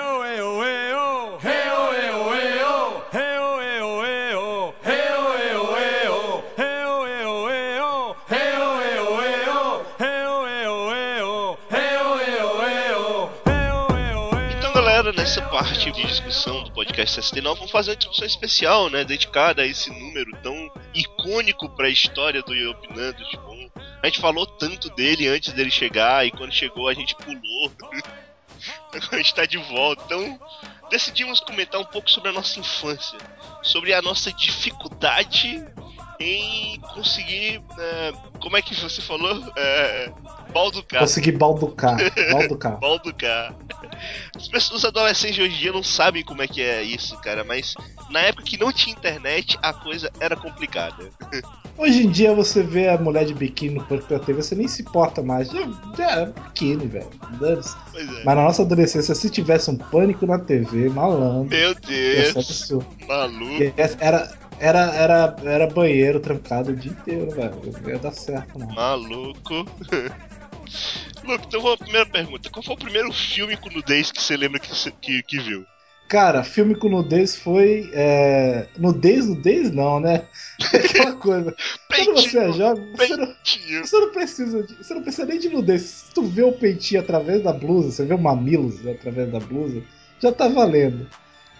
[14.98, 19.04] galera, nessa parte de discussão do podcast 69, vamos fazer uma discussão especial, né?
[19.04, 23.24] Dedicada a esse número tão icônico para a história do Yopinando.
[23.28, 23.70] Tipo,
[24.02, 27.70] a gente falou tanto dele antes dele chegar, e quando chegou a gente pulou.
[28.90, 30.02] A gente tá de volta.
[30.04, 30.40] Então,
[30.90, 33.16] decidimos comentar um pouco sobre a nossa infância,
[33.62, 35.64] sobre a nossa dificuldade
[36.18, 37.62] em conseguir.
[37.78, 38.12] é,
[38.48, 39.44] como é que você falou?
[39.54, 40.10] É,
[40.54, 41.00] balducar.
[41.00, 41.98] Consegui balducar.
[42.32, 42.78] Balducar.
[42.80, 43.54] Balducar.
[44.34, 47.44] As pessoas, adolescentes de hoje em dia não sabem como é que é isso, cara,
[47.44, 47.74] mas
[48.08, 51.10] na época que não tinha internet, a coisa era complicada.
[51.76, 54.66] Hoje em dia você vê a mulher de biquíni no pânico da TV, você nem
[54.66, 55.48] se importa mais.
[55.48, 55.60] Já,
[55.96, 57.08] já é biquíni, velho.
[57.40, 57.54] É.
[58.24, 61.56] Mas na nossa adolescência, se tivesse um pânico na TV, malandro.
[61.56, 62.72] Meu Deus,
[63.06, 63.62] maluco.
[64.00, 67.54] Era, era, era, era banheiro trancado o dia inteiro, velho.
[67.82, 68.66] Não ia dar certo, não.
[68.68, 69.66] Maluco.
[71.24, 72.48] Luke, então vou a primeira pergunta.
[72.50, 75.64] Qual foi o primeiro filme com nudez que você lembra que, você- que, que viu?
[76.08, 77.90] Cara, filme com nudez foi.
[77.92, 78.66] É...
[78.78, 80.24] Nudez, nudez não, né?
[80.72, 81.54] Aquela coisa.
[81.86, 83.86] Quando você é jovem, você não, Peitinho.
[83.86, 85.82] você não precisa de, Você não precisa nem de nudez.
[85.82, 89.82] Se tu vê o peitinho através da blusa, você vê o mamilos através da blusa,
[90.18, 91.06] já tá valendo.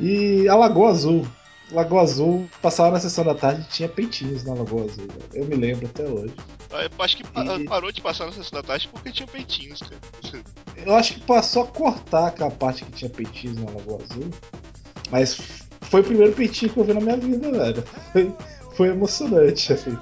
[0.00, 1.26] E a Lagoa Azul.
[1.70, 5.06] Lagoa Azul, passava na sessão da tarde e tinha peitinhos na Lagoa Azul.
[5.34, 6.34] Eu me lembro até hoje.
[6.72, 9.80] Ah, Eu acho que E- parou de passar na sessão da tarde porque tinha peitinhos,
[9.82, 9.96] cara.
[10.86, 14.30] Eu acho que passou a cortar aquela parte que tinha peitinhos na Lagoa Azul.
[15.10, 15.34] Mas
[15.82, 17.84] foi o primeiro peitinho que eu vi na minha vida, velho.
[18.12, 18.32] Foi,
[18.74, 19.96] foi emocionante, assim.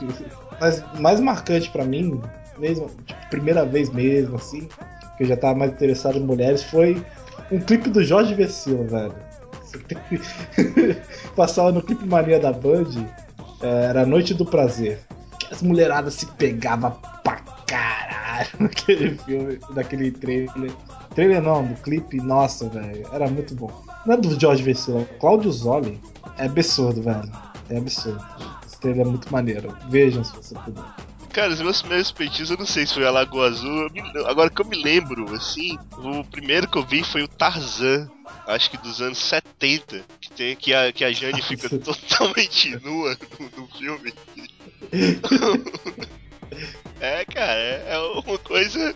[0.61, 2.21] Mas mais marcante pra mim,
[2.59, 4.69] mesmo, tipo, primeira vez mesmo, assim,
[5.17, 7.03] que eu já tava mais interessado em mulheres, foi
[7.51, 9.15] um clipe do Jorge Vecila, velho.
[11.37, 12.87] Passava no clipe Mania da Band,
[13.63, 15.01] é, era a Noite do Prazer.
[15.51, 16.91] As mulheradas se pegavam
[17.23, 17.37] pra
[17.67, 20.73] caralho naquele filme, naquele trailer.
[21.15, 23.71] Trailer não, no clipe, nossa, velho, era muito bom.
[24.05, 26.01] Não é do Jorge Vecila, é o Cláudio Zoli.
[26.39, 27.31] É absurdo, velho.
[27.71, 28.23] É absurdo.
[28.67, 29.75] Esse trailer é muito maneiro.
[29.89, 30.83] Vejam se você puder.
[31.33, 33.91] Cara, os meus primeiros peitinhos, eu não sei se foi a Lagoa Azul.
[33.91, 38.09] me- agora que eu me lembro, assim, o primeiro que eu vi foi o Tarzan.
[38.47, 40.05] Acho que dos anos 70.
[40.21, 44.15] Que, tem, que, a, que a Jane fica totalmente nua no, no filme.
[47.01, 48.95] é, cara, é, é uma coisa,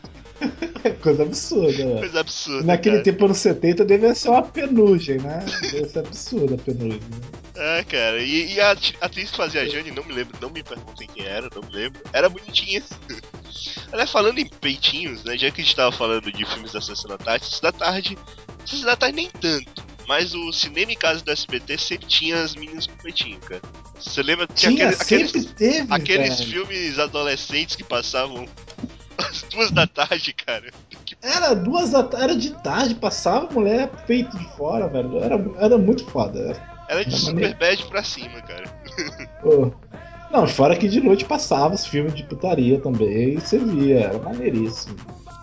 [1.02, 1.98] coisa absurda, velho.
[1.98, 2.64] coisa absurda.
[2.64, 3.04] Naquele cara.
[3.04, 5.44] tempo, anos 70, devia ser uma penugem, né?
[5.62, 7.00] Devia ser absurda a penugem.
[7.00, 7.20] né?
[7.56, 10.62] É, cara, e, e a atriz que fazia a Jane, não me lembro, não me
[10.62, 12.00] perguntem quem era, não me lembro.
[12.12, 12.82] Era bonitinha.
[13.92, 15.36] Aliás, falando em peitinhos, né?
[15.36, 18.16] Já que a gente tava falando de filmes da Sessão da Tarde, da Tarde,
[18.84, 19.84] Da Tarde nem tanto.
[20.08, 23.62] Mas o cinema em casa do SBT sempre tinha as meninas com peitinho, cara.
[23.98, 24.46] Você lembra?
[24.48, 28.46] Tinha, aquele- sempre aqueles, teve, aqueles filmes adolescentes que passavam
[29.18, 30.70] às duas da tarde, cara.
[31.04, 35.18] Que Era duas da ta- era de tarde, passava mulher peito de fora, velho.
[35.22, 36.56] Era, era muito foda.
[36.88, 37.58] Era de Era super maneiro.
[37.58, 38.64] bad pra cima, cara.
[40.32, 44.18] Não, fora que de noite passava os filmes de putaria também, e você via, era
[44.18, 44.96] maneiríssimo.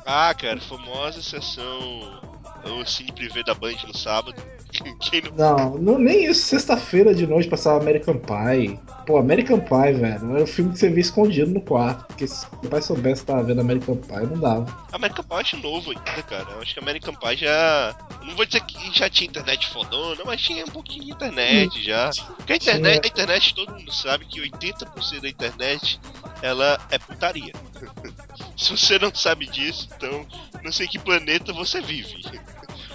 [0.05, 2.21] Ah, cara, famosa sessão
[2.67, 4.41] o Cine Privé da Band no sábado.
[5.35, 5.55] Não...
[5.57, 6.41] Não, não nem isso.
[6.41, 8.79] Sexta-feira de noite passava American Pie.
[9.05, 10.35] Pô, American Pie, velho.
[10.35, 12.05] Era o filme que você via escondido no quarto.
[12.05, 14.85] Porque se o pai soubesse que tava vendo American Pie, não dava.
[14.91, 16.51] American Pie eu acho novo ainda, cara.
[16.51, 17.95] Eu acho que American Pie já.
[18.23, 22.09] Não vou dizer que já tinha internet fodona, mas tinha um pouquinho de internet já.
[22.35, 25.99] Porque a internet, a internet, todo mundo sabe que 80% da internet
[26.41, 27.53] ela é putaria.
[28.57, 30.25] Se você não sabe disso, então
[30.63, 32.21] não sei que planeta você vive.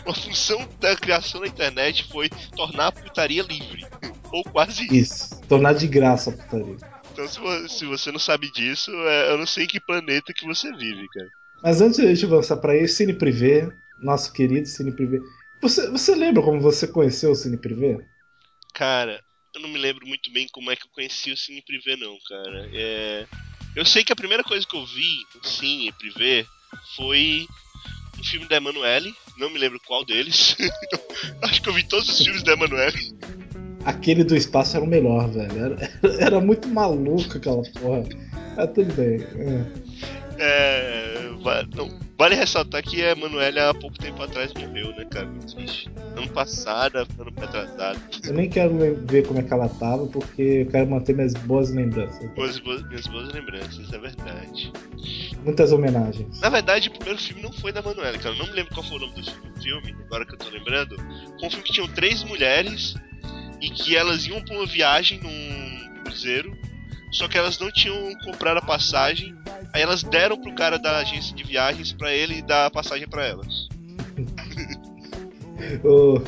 [0.06, 3.86] Uma função da criação da internet foi tornar a putaria livre.
[4.32, 4.94] Ou quase isso.
[4.94, 5.40] Isso.
[5.48, 6.76] Tornar de graça a putaria.
[7.12, 10.46] Então se vo- se você não sabe disso, é, eu não sei que planeta que
[10.46, 11.28] você vive, cara.
[11.62, 13.68] Mas antes de a gente avançar pra aí, Cine Privé,
[14.00, 15.18] nosso querido Cine Privé.
[15.60, 17.98] Você, você lembra como você conheceu o Cine Privé?
[18.74, 19.22] Cara,
[19.54, 22.16] eu não me lembro muito bem como é que eu conheci o Cine Privé, não,
[22.28, 22.70] cara.
[22.72, 23.26] É...
[23.76, 26.44] Eu sei que a primeira coisa que eu vi Cine Privé
[26.96, 27.46] foi
[28.18, 30.56] um filme da Emanuele, não me lembro qual deles.
[31.42, 33.14] Acho que eu vi todos os filmes da Emanuele.
[33.84, 35.58] Aquele do espaço era o melhor, velho.
[35.58, 35.90] Era,
[36.24, 38.04] era muito maluco aquela porra.
[38.56, 39.20] Ah, tudo bem.
[39.36, 39.91] É.
[40.38, 41.30] É...
[41.74, 45.26] não, Vale ressaltar que a Emanuele há pouco tempo atrás morreu, né, cara?
[45.26, 45.90] Muito triste.
[46.16, 47.98] Ano passado, ano retrasado.
[48.22, 48.72] Eu nem quero
[49.06, 52.24] ver como é que ela tava, porque eu quero manter minhas boas lembranças.
[52.34, 54.72] Boas, boas, minhas boas lembranças, é verdade.
[55.44, 56.38] Muitas homenagens.
[56.40, 58.34] Na verdade, o primeiro filme não foi da Manuela, cara.
[58.36, 60.38] Eu não me lembro qual foi o nome do fi- do filme, agora que eu
[60.38, 60.94] tô lembrando.
[61.40, 62.94] Foi um filme que tinham três mulheres
[63.60, 66.56] e que elas iam pra uma viagem num cruzeiro,
[67.12, 69.34] só que elas não tinham comprado a passagem.
[69.72, 73.24] Aí elas deram pro cara da agência de viagens pra ele dar a passagem pra
[73.26, 73.68] elas.
[75.84, 76.20] Ô,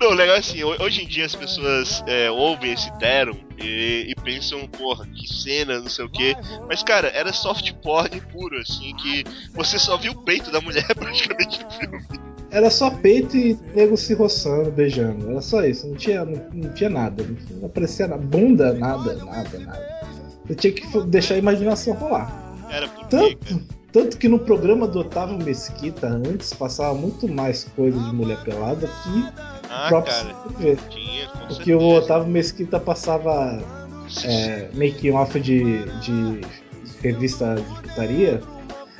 [0.00, 3.38] Não, o legal é assim, ho- hoje em dia as pessoas é, ouvem esse deram
[3.58, 6.36] e, e pensam, porra, que cena, não sei o que.
[6.68, 10.86] Mas, cara, era soft porn puro, assim, que você só viu o peito da mulher
[10.94, 12.04] praticamente no filme.
[12.54, 15.30] Era só peito e nego se roçando, beijando.
[15.30, 15.86] Era só isso.
[15.88, 17.24] Não tinha, não, não tinha nada.
[17.60, 18.22] Não aparecia nada.
[18.22, 19.94] Bunda, nada, nada, nada.
[20.46, 22.30] Você tinha que deixar a imaginação rolar.
[22.70, 23.60] Era por Tanto,
[23.92, 28.86] tanto que no programa do Otávio Mesquita, antes, passava muito mais coisa de mulher pelada
[28.86, 29.32] que o
[29.70, 30.76] Ah, próprio cara, TV.
[30.90, 31.76] tinha, com Porque certeza.
[31.78, 33.60] o Otávio Mesquita passava
[34.24, 36.40] é, making off de, de
[37.02, 38.40] revista de putaria.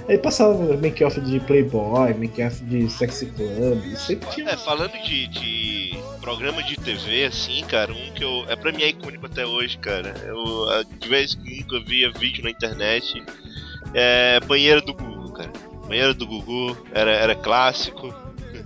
[0.06, 4.50] Aí passava make off de Playboy, make off de Sexy Club, sempre tinha.
[4.50, 8.44] É, falando de, de programa de TV, assim, cara, um que eu.
[8.48, 10.14] É pra mim é icônico até hoje, cara.
[10.26, 13.22] Eu, a- de vez que nunca via vídeo na internet.
[13.94, 15.50] É Banheiro do Gugu, cara.
[15.88, 18.12] Banheiro do Gugu era, era clássico.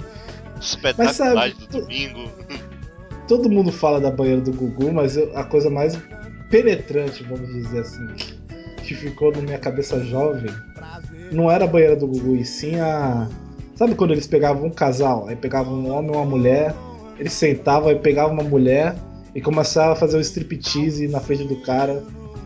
[0.61, 2.31] Espetacular do domingo.
[3.29, 5.97] Todo mundo fala da banheira do Gugu, mas eu- a coisa mais
[6.51, 8.07] penetrante, vamos dizer assim,
[8.85, 10.51] que ficou na minha cabeça jovem,
[11.31, 13.29] não era a banheira do Gugu, e sim a.
[13.75, 16.75] Sabe quando eles pegavam um casal, aí pegavam um homem e uma mulher,
[17.19, 18.97] eles sentavam, aí pegavam uma mulher
[19.35, 22.03] e começavam a fazer o striptease na frente do cara.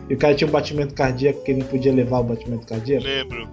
[0.09, 3.05] E o cara tinha um batimento cardíaco que ele não podia levar o batimento cardíaco.
[3.05, 3.49] Lembro.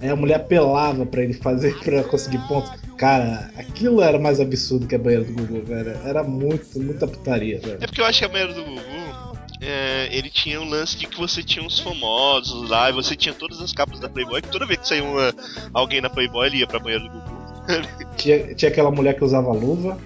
[0.00, 2.70] Aí a mulher pelava pra ele fazer, pra conseguir pontos.
[2.96, 5.96] Cara, aquilo era mais absurdo que a banheira do Gugu, velho.
[6.04, 7.78] Era muito, muita putaria, velho.
[7.80, 9.27] É porque eu acho que a Banheiro do Gugu.
[9.60, 13.34] É, ele tinha um lance de que você tinha uns famosos lá, e você tinha
[13.34, 15.34] todas as capas da Playboy, que toda vez que saía uma,
[15.74, 17.38] alguém na Playboy, ele ia pra banheiro do Gugu.
[18.16, 19.98] Tinha, tinha aquela mulher que usava luva.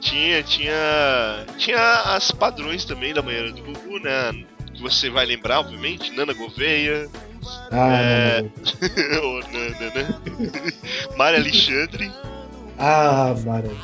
[0.00, 0.74] Tinha, tinha.
[1.58, 4.32] Tinha as padrões também da banheira do Gugu, né?
[4.72, 7.06] Que você vai lembrar, obviamente, Nana Gouveia,
[7.70, 8.44] Ah, É.
[9.22, 10.20] ou Nana, né?
[11.18, 12.10] Mária Alexandre,
[12.78, 13.76] Ah, maravilha.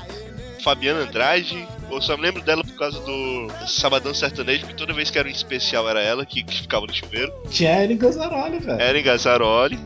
[0.64, 1.68] Fabiana Andrade.
[1.90, 5.29] Eu só me lembro dela por causa do Sabadão Sertanejo, que toda vez que era
[5.29, 7.33] um especial era ela que, que ficava no chuveiro.
[7.49, 8.81] Tinha a Ellen Gazzaroli, velho.
[8.81, 9.79] Era em Gazzaroli.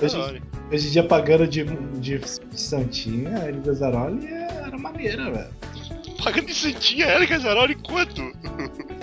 [0.00, 0.42] Gazzaroli.
[0.70, 2.20] Hoje em dia, pagando de, de
[2.54, 5.48] Santinha, a Ellen Gazzaroli era maneira, velho.
[6.22, 8.22] Pagando de Santinha, era em Gazzaroli quanto?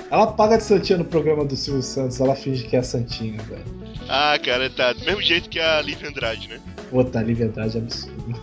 [0.10, 3.42] Ela paga de Santinha no programa do Silvio Santos, ela finge que é a Santinha,
[3.44, 3.64] velho.
[4.10, 4.92] Ah, cara, tá.
[4.94, 6.60] Do mesmo jeito que a Lívia Andrade, né?
[6.90, 8.36] Pô, tá ali verdade absurdo.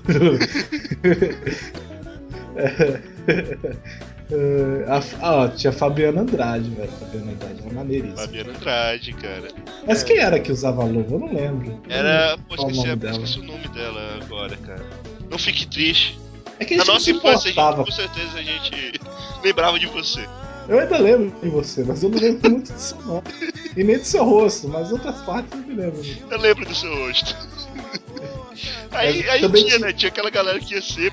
[2.57, 2.99] É, a,
[5.21, 6.91] ah, ó, tinha a Fabiana Andrade, velho.
[6.93, 8.17] Fabiana Andrade era maneiríssima.
[8.19, 9.49] Fabiana Andrade, cara.
[9.87, 11.15] Mas quem era que usava luva?
[11.15, 11.81] Eu não lembro.
[11.89, 12.37] Era.
[12.49, 14.85] Pô, qual o esqueci, esqueci o nome dela agora, cara.
[15.31, 16.19] Não fique triste.
[16.59, 19.01] É que a Na gente nossa infância, a gente, com certeza, a gente
[19.45, 20.27] lembrava de você.
[20.69, 23.23] Eu ainda lembro de você, mas eu não lembro muito do seu nome.
[23.77, 26.03] E nem do seu rosto, mas outras partes eu me lembro.
[26.31, 27.35] Eu lembro do seu rosto.
[28.91, 29.93] Aí, aí tinha, tinha- né?
[29.93, 31.13] Tinha aquela galera que ia ser.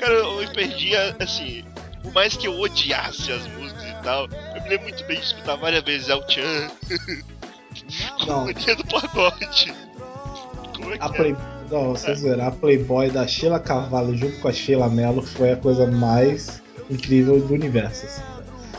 [0.00, 1.64] Cara, eu me perdia, assim.
[2.02, 4.24] Por mais que eu odiasse as músicas e tal,
[4.56, 6.70] eu me lembro muito bem de escutar várias vezes El Chan,
[8.18, 9.74] Companhia do Pagode.
[10.74, 11.10] Como é que a é?
[11.10, 11.36] Play-
[11.70, 15.56] Não, vocês verão, a Playboy da Sheila Carvalho junto com a Sheila Mello foi a
[15.56, 18.06] coisa mais incrível do universo.
[18.06, 18.22] assim.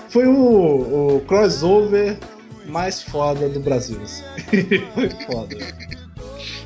[0.10, 2.17] Foi o, o crossover
[2.65, 4.01] mais foda do Brasil.
[4.03, 4.23] assim.
[4.95, 5.57] foi foda.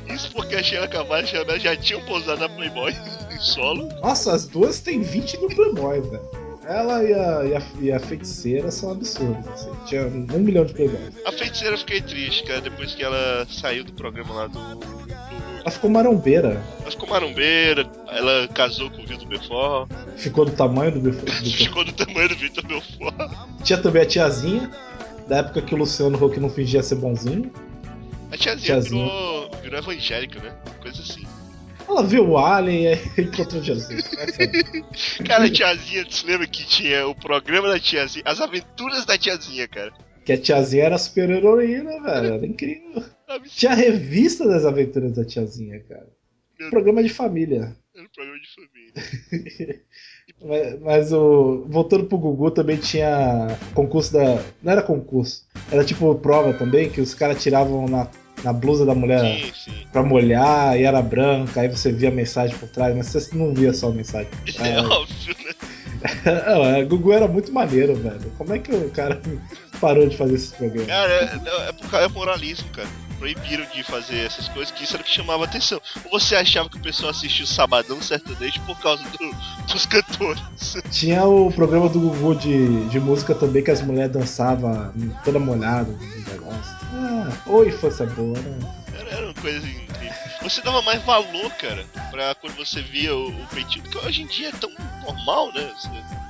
[0.08, 2.94] Isso porque a Sheila Carvalho Mello já tinham pousado na Playboy
[3.40, 3.88] solo.
[4.00, 6.46] Nossa, as duas têm 20 no Playboy, velho.
[6.66, 9.46] Ela e a, e, a, e a feiticeira são absurdas.
[9.46, 9.70] Assim.
[9.86, 11.14] Tinha um milhão de Playboys.
[11.24, 14.58] A feiticeira eu fiquei triste, cara, depois que ela saiu do programa lá do.
[14.74, 14.86] do...
[15.60, 16.60] Ela ficou marombeira.
[16.80, 21.12] Ela ficou marombeira, ela casou com o Vitor Belfort, Ficou do tamanho do, do
[21.50, 23.14] ficou do tamanho do Vitor Belfort.
[23.62, 24.68] Tinha também a tiazinha,
[25.28, 27.52] da época que o Luciano Huck não fingia ser bonzinho.
[28.32, 29.04] A tiazinha, Tiazinha.
[29.04, 30.52] Virou, virou evangélica, né?
[30.82, 31.24] Coisa assim.
[31.88, 34.04] Ela viu o Alien e aí encontrou Jesus.
[34.16, 35.22] É.
[35.24, 39.16] Cara, a tiazinha, tu se lembra que tinha o programa da tiazinha, as aventuras da
[39.16, 39.92] tiazinha, cara.
[40.24, 42.34] Que a tiazinha era super heroína, velho.
[42.34, 43.04] Era incrível.
[43.46, 46.08] Tinha a revista das aventuras da tiazinha, cara.
[46.58, 47.76] Meu Programa de família.
[47.94, 49.82] Era um programa de família.
[50.42, 51.64] Mas, mas o.
[51.68, 54.42] Voltando pro Gugu também tinha concurso da.
[54.62, 55.46] Não era concurso.
[55.70, 58.10] Era tipo prova também, que os caras tiravam na,
[58.46, 59.86] na blusa da mulher Sim, sim.
[59.92, 63.52] pra molhar e era branca, aí você via a mensagem por trás, mas você não
[63.52, 64.88] via só a mensagem por É trás.
[64.88, 65.52] óbvio, né?
[66.78, 68.30] É, Gugu era muito maneiro, velho.
[68.38, 69.20] Como é que o cara
[69.80, 70.86] parou de fazer esses programas?
[70.86, 72.88] Cara, é, não, é por causa é moralismo, cara.
[73.18, 75.80] Proibiram de fazer essas coisas, que isso era o que chamava atenção.
[76.10, 80.42] Ou você achava que o pessoal assistia o Sabadão Sertanejo por causa do- dos cantores?
[80.92, 84.92] Tinha o programa do Gugu de, de música também, que as mulheres dançavam
[85.24, 85.90] toda molhada
[86.30, 86.76] negócio.
[86.94, 88.58] Ah, oi, força boa, né?
[88.98, 89.85] Era, era uma coisa incrível.
[90.48, 94.26] Você dava mais valor, cara, pra quando você via o, o peitinho, porque hoje em
[94.28, 94.70] dia é tão
[95.04, 95.72] normal, né?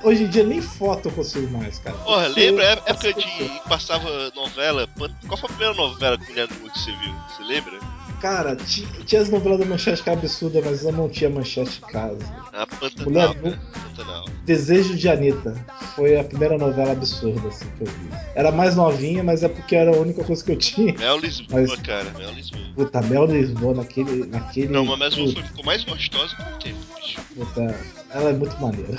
[0.03, 1.95] Hoje em dia nem foto eu consigo mais, cara.
[1.99, 4.87] Porra, Porque- lembra a época de que passava novela?
[5.27, 7.13] Qual foi a primeira novela com mulher nua que você viu?
[7.29, 7.79] Você lembra?
[8.21, 11.81] Cara, tinha, tinha as novelas da Manchete que era absurda, mas eu não tinha Manchete
[11.83, 12.17] em casa.
[12.51, 13.59] A Pantanal, Mulher cara.
[13.95, 14.25] Pantanal.
[14.43, 15.53] Desejo de Anitta
[15.95, 18.09] foi a primeira novela absurda assim, que eu vi.
[18.33, 20.93] Era mais novinha, mas é porque era a única coisa que eu tinha.
[20.97, 22.09] Mel Lisboa, Mas- cara.
[22.17, 22.63] Mel Lisboa.
[22.75, 24.25] Puta, Mel Lisboa naquele.
[24.25, 27.21] naquele Não, mas Mel Lisboa ficou mais gostosa com o tempo, bicho.
[27.35, 27.75] puta,
[28.11, 28.97] ela é muito maneira.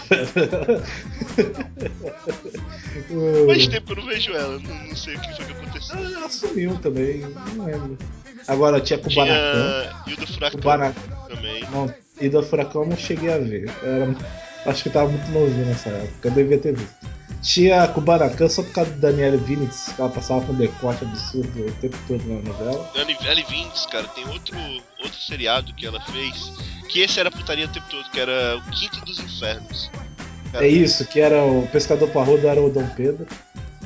[3.46, 5.96] Faz tempo que eu não vejo ela, não, não sei o que foi que aconteceu.
[5.98, 7.20] Ela sumiu também,
[7.57, 7.98] não lembro.
[8.48, 8.98] Agora tinha.
[8.98, 11.00] Tinha e o do Furacão Kubanacan.
[11.28, 11.64] também.
[11.70, 13.70] Não, e da Furacão eu não cheguei a ver.
[13.82, 14.14] Era,
[14.66, 16.96] acho que tava muito novinho nessa época, eu devia ter visto.
[17.42, 21.72] Tinha Kubanacan só por causa do Daniela Vinitz, que ela passava com decote absurdo o
[21.74, 22.90] tempo todo na novela.
[22.94, 24.56] Dani Velly Vindes, cara, tem outro,
[25.00, 26.52] outro seriado que ela fez,
[26.88, 29.88] que esse era putaria o tempo todo, que era o Quinto dos Infernos.
[30.50, 33.26] Cara, É isso, que era o pescador parrudo era o Dom Pedro.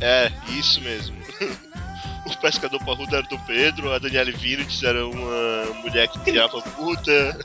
[0.01, 1.17] É, isso mesmo.
[2.27, 7.39] o pescador parrudo era do Pedro, a Daniela Vinitz era uma mulher que criava puta.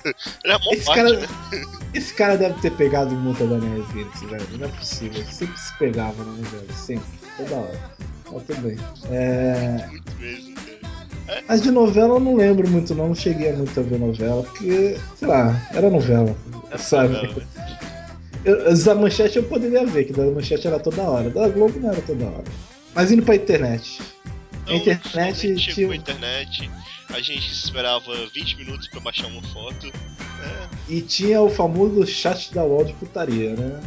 [0.44, 1.28] Era mó Esse parte, cara, né?
[1.94, 4.48] esse cara deve ter pegado muito a Daniela Vinitz, velho.
[4.60, 5.26] Não é possível.
[5.26, 7.06] Sempre se pegava na novela, sempre.
[7.38, 7.80] Toda hora.
[8.32, 8.78] Mas tudo bem.
[9.12, 9.88] É...
[9.88, 11.44] Muito mesmo, cara.
[11.48, 13.10] Mas de novela eu não lembro muito, não.
[13.10, 16.36] Não cheguei a muito a ver novela, porque, sei lá, era novela.
[16.78, 17.14] sabe?
[17.14, 17.48] novela.
[18.46, 21.30] Eu, os da manchete eu poderia ver, que da manchete era toda hora.
[21.30, 22.44] Da Globo não era toda hora.
[22.96, 24.02] Mas indo pra internet.
[24.68, 26.70] A Então, internet finalmente chegou a internet,
[27.10, 29.88] a gente esperava 20 minutos pra baixar uma foto.
[29.88, 33.80] É, E tinha o famoso chat da UOL de putaria, né?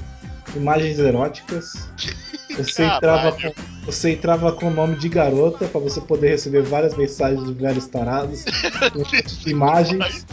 [0.57, 1.89] Imagens eróticas.
[2.57, 3.53] Você entrava, com,
[3.87, 7.87] você entrava com o nome de garota pra você poder receber várias mensagens de velhos
[7.87, 8.45] tarados.
[9.47, 10.27] imagens.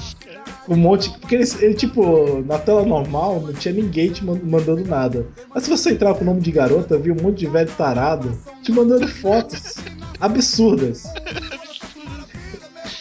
[0.67, 1.09] um monte.
[1.19, 5.27] Porque ele, ele, tipo, na tela normal não tinha ninguém te man- mandando nada.
[5.53, 8.35] Mas se você entrar com o nome de garota, viu um monte de velho tarado
[8.63, 9.75] te mandando fotos
[10.19, 11.03] absurdas.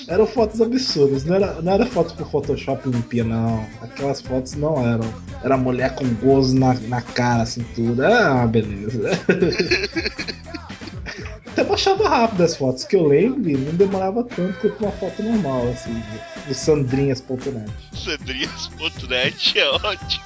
[0.08, 3.66] Eram fotos absurdas, não era, não era foto com Photoshop limpia, não.
[3.82, 5.12] Aquelas fotos não eram.
[5.42, 8.02] Era mulher com gozo na, na cara, assim, tudo.
[8.02, 9.10] Uma beleza.
[11.46, 15.22] Até baixava rápido as fotos, que eu lembro, e não demorava tanto quanto uma foto
[15.22, 16.00] normal, assim,
[16.46, 17.72] do sandrinhas.net.
[17.94, 20.24] Sandrinhas.net é ótimo.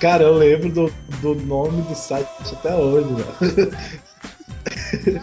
[0.00, 3.72] Cara, eu lembro do, do nome do site até hoje, velho.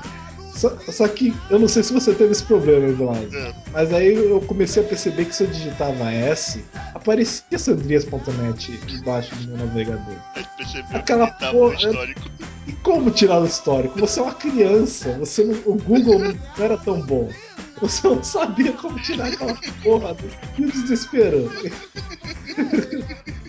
[0.60, 3.34] Só, só que eu não sei se você teve esse problema, Eduardo.
[3.34, 3.54] É.
[3.72, 6.62] Mas aí eu comecei a perceber que se eu digitava S,
[6.94, 10.16] aparecia sandrias.net embaixo do meu navegador.
[10.36, 12.22] Gente percebeu Aquela que porra- no histórico.
[12.68, 13.98] E como tirar o histórico?
[14.00, 17.30] Você é uma criança, você não- o Google não era tão bom.
[17.80, 20.14] Você não sabia como tirar aquela porra.
[20.58, 21.50] E o desespero.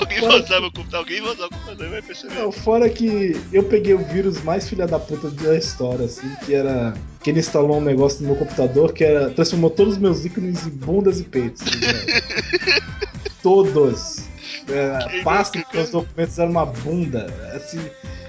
[0.00, 2.34] Alguém vai usar meu computador, alguém vai usar o computador e vai perceber.
[2.34, 6.54] Não, fora que eu peguei o vírus mais filha da puta da história, assim, que
[6.54, 6.94] era.
[7.22, 9.30] Que ele instalou um negócio no meu computador que era.
[9.30, 11.62] transformou todos os meus ícones em bundas e peitos.
[11.62, 12.80] assim?
[13.42, 14.24] Todos.
[14.68, 17.26] É, Que pasta que os documentos era uma bunda.
[17.54, 17.80] Assim.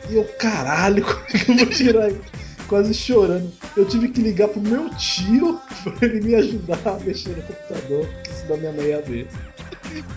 [0.09, 2.21] E eu, caralho, como é que eu vou tirar isso?
[2.67, 3.51] Quase chorando.
[3.75, 8.07] Eu tive que ligar pro meu tio pra ele me ajudar a mexer no computador,
[8.07, 9.27] porque senão minha mãe ia ver.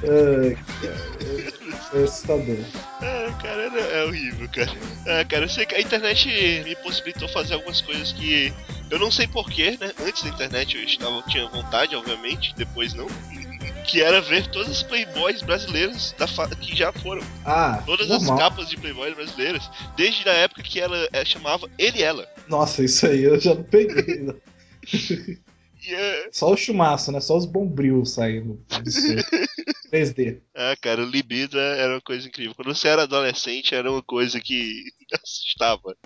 [0.02, 0.56] É,
[0.86, 2.56] é, é assustador.
[3.02, 4.70] É, cara, é, é horrível, cara.
[5.06, 6.28] É, cara, eu sei que a internet
[6.64, 8.52] me possibilitou fazer algumas coisas que
[8.90, 9.92] eu não sei porquê, né?
[10.06, 13.06] Antes da internet eu estava, tinha vontade, obviamente, depois não.
[13.86, 17.22] Que era ver todas as playboys brasileiras da fa- que já foram.
[17.44, 18.32] Ah, Todas normal.
[18.32, 19.70] as capas de playboys brasileiras.
[19.94, 22.26] Desde a época que ela é, chamava Ele e Ela.
[22.48, 24.34] Nossa, isso aí eu já não peguei.
[25.90, 25.96] né?
[25.96, 26.28] É...
[26.32, 27.20] Só o chumaço, né?
[27.20, 29.16] Só os bombril saindo do seu
[29.92, 30.40] 3D.
[30.54, 32.54] Ah, cara, o libido era uma coisa incrível.
[32.54, 34.84] Quando você era adolescente, era uma coisa que
[35.22, 35.96] assustava.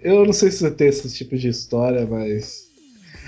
[0.00, 2.66] Eu não sei se você tem esse tipo de história, mas.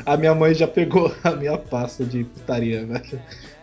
[0.07, 3.23] A minha mãe já pegou a minha pasta de putaria, velho.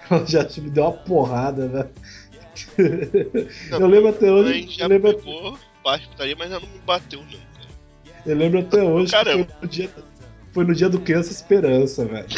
[0.10, 1.90] Ela já me deu uma porrada, velho.
[3.72, 4.68] Eu lembro até Mãe hoje.
[4.70, 7.70] já Eu lembro, pegou parte de putaria, mas ela não me bateu, não, cara.
[8.26, 9.46] eu lembro até hoje que Caramba.
[9.46, 9.90] foi no, dia,
[10.56, 12.28] foi no dia do Criança Esperança, velho.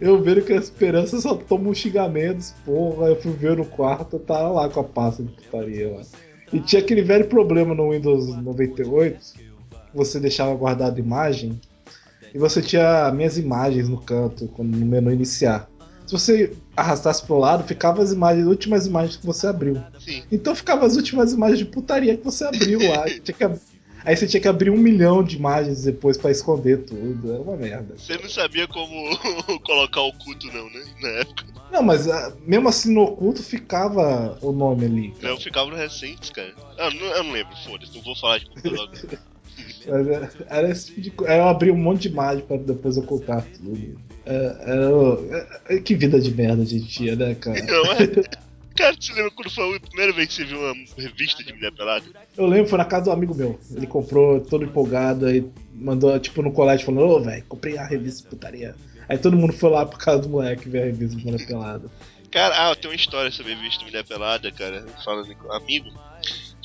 [0.00, 3.06] Eu vendo que a Esperança só toma uns xingamentos, porra.
[3.06, 6.02] Eu fui ver no quarto, tava lá com a pasta de putaria lá.
[6.52, 11.60] E tinha aquele velho problema no Windows 98, que você deixava guardado imagem,
[12.34, 15.70] e você tinha minhas imagens no canto, quando- no menu iniciar.
[16.06, 19.76] Se você arrastasse pro lado, ficava as imagens, as últimas imagens que você abriu.
[20.00, 20.22] Sim.
[20.32, 23.04] Então ficava as últimas imagens de putaria que você abriu lá.
[23.22, 23.44] Tinha que
[24.08, 27.30] Aí você tinha que abrir um milhão de imagens depois pra esconder tudo.
[27.30, 27.94] Era uma merda.
[27.94, 28.90] Você não sabia como
[29.60, 30.82] colocar oculto, não, né?
[31.02, 31.44] Na época.
[31.70, 35.14] Não, mas ah, mesmo assim no oculto ficava o nome ali.
[35.20, 36.54] Eu ficava no recentes, cara.
[36.78, 39.18] Ah, não, eu não lembro, foda-se, não vou falar de computador agora.
[39.86, 41.34] Mas é- era esse tipo de coisa.
[41.34, 44.00] Eu abri um monte de imagem pra depois ocultar tudo.
[44.24, 47.60] É, era é- que vida de merda a gente tinha, né, cara?
[47.62, 48.38] Não é?
[48.78, 51.72] Cara, você lembra quando foi a primeira vez que você viu uma revista de mulher
[51.72, 52.04] pelada?
[52.36, 53.58] Eu lembro, foi na casa do amigo meu.
[53.74, 58.22] Ele comprou todo empolgado, aí mandou, tipo, no colégio, falando, ô, velho, comprei a revista
[58.22, 58.76] de putaria.
[59.08, 61.90] Aí todo mundo foi lá por causa do moleque ver a revista de mulher pelada.
[62.30, 65.90] Cara, ah, tem uma história sobre a revista Mulher Pelada, cara, falando com um amigo,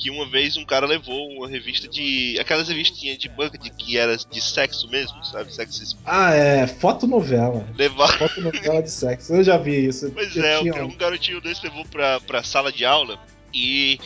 [0.04, 2.36] que uma vez um cara levou uma revista de.
[2.38, 5.50] aquelas revistinhas de banca de que era de sexo mesmo, sabe?
[5.54, 7.66] Sexo Ah, é, fotonovela.
[7.74, 8.18] levar.
[8.18, 9.32] Fotonovela de sexo.
[9.32, 10.10] Eu já vi isso.
[10.12, 13.18] Pois Eu é, tinha- um garotinho desse levou pra, pra sala de aula
[13.54, 13.98] e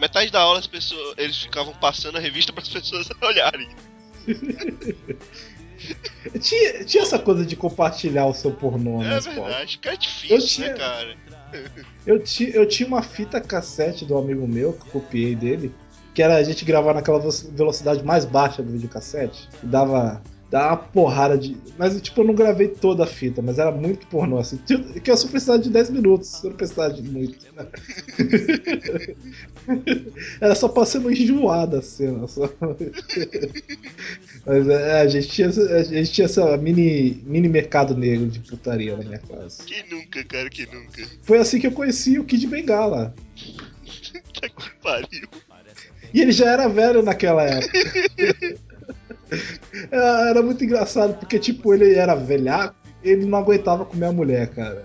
[0.00, 3.68] metade da aula as pessoas, eles ficavam passando a revista para as pessoas olharem.
[6.40, 9.48] Tinha, tinha essa coisa de compartilhar o seu pornô É escola.
[9.48, 11.16] verdade, cara, é difícil, Eu tinha- né, cara?
[12.06, 15.72] Eu, ti, eu tinha uma fita cassete do amigo meu, que eu copiei dele,
[16.14, 20.68] que era a gente gravar naquela ve- velocidade mais baixa do videocassete, e dava, dava
[20.68, 21.56] uma porrada de.
[21.78, 24.58] Mas tipo, eu não gravei toda a fita, mas era muito pornô, assim.
[25.02, 27.38] Que eu só precisava de 10 minutos, eu não precisava de muito.
[27.54, 27.66] né?
[30.40, 32.26] era só pra enjoada a cena.
[32.28, 32.48] Só.
[34.44, 38.96] mas é, a gente tinha, a gente tinha essa mini, mini mercado negro de putaria
[38.96, 39.62] na minha classe.
[39.64, 41.02] Quem nunca, cara, quem nunca?
[41.22, 43.14] Foi assim que eu conheci o Kid Bengala.
[44.40, 45.28] Tá que pariu.
[46.12, 47.78] E ele já era velho naquela época.
[49.90, 54.48] Era era muito engraçado, porque, tipo, ele era velhaco, ele não aguentava comer a mulher,
[54.48, 54.84] cara.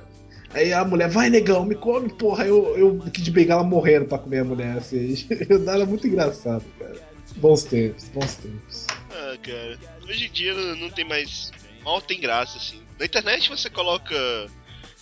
[0.54, 2.46] Aí a mulher, vai negão, me come, porra.
[2.46, 5.16] Eu, eu o Kid Bengala morrendo pra comer a mulher, assim.
[5.68, 6.96] Era muito engraçado, cara.
[7.38, 8.88] Bons tempos, bons tempos.
[9.28, 11.52] Ah, cara, hoje em dia não, não tem mais.
[11.84, 12.82] Mal tem graça, assim.
[12.98, 14.16] Na internet você coloca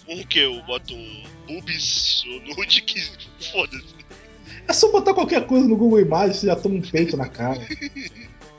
[0.08, 3.00] um que eu boto um boobies ou nude que
[3.52, 3.96] foda-se.
[4.68, 7.62] É só botar qualquer coisa no Google Imagens, você já toma um peito na cara.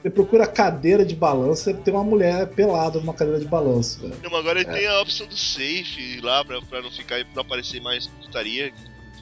[0.03, 4.07] Você procura cadeira de balanço, tem uma mulher pelada numa cadeira de balanço.
[4.23, 7.81] Não, mas agora tem a opção do safe lá pra, pra não ficar pra aparecer
[7.81, 8.73] mais putaria.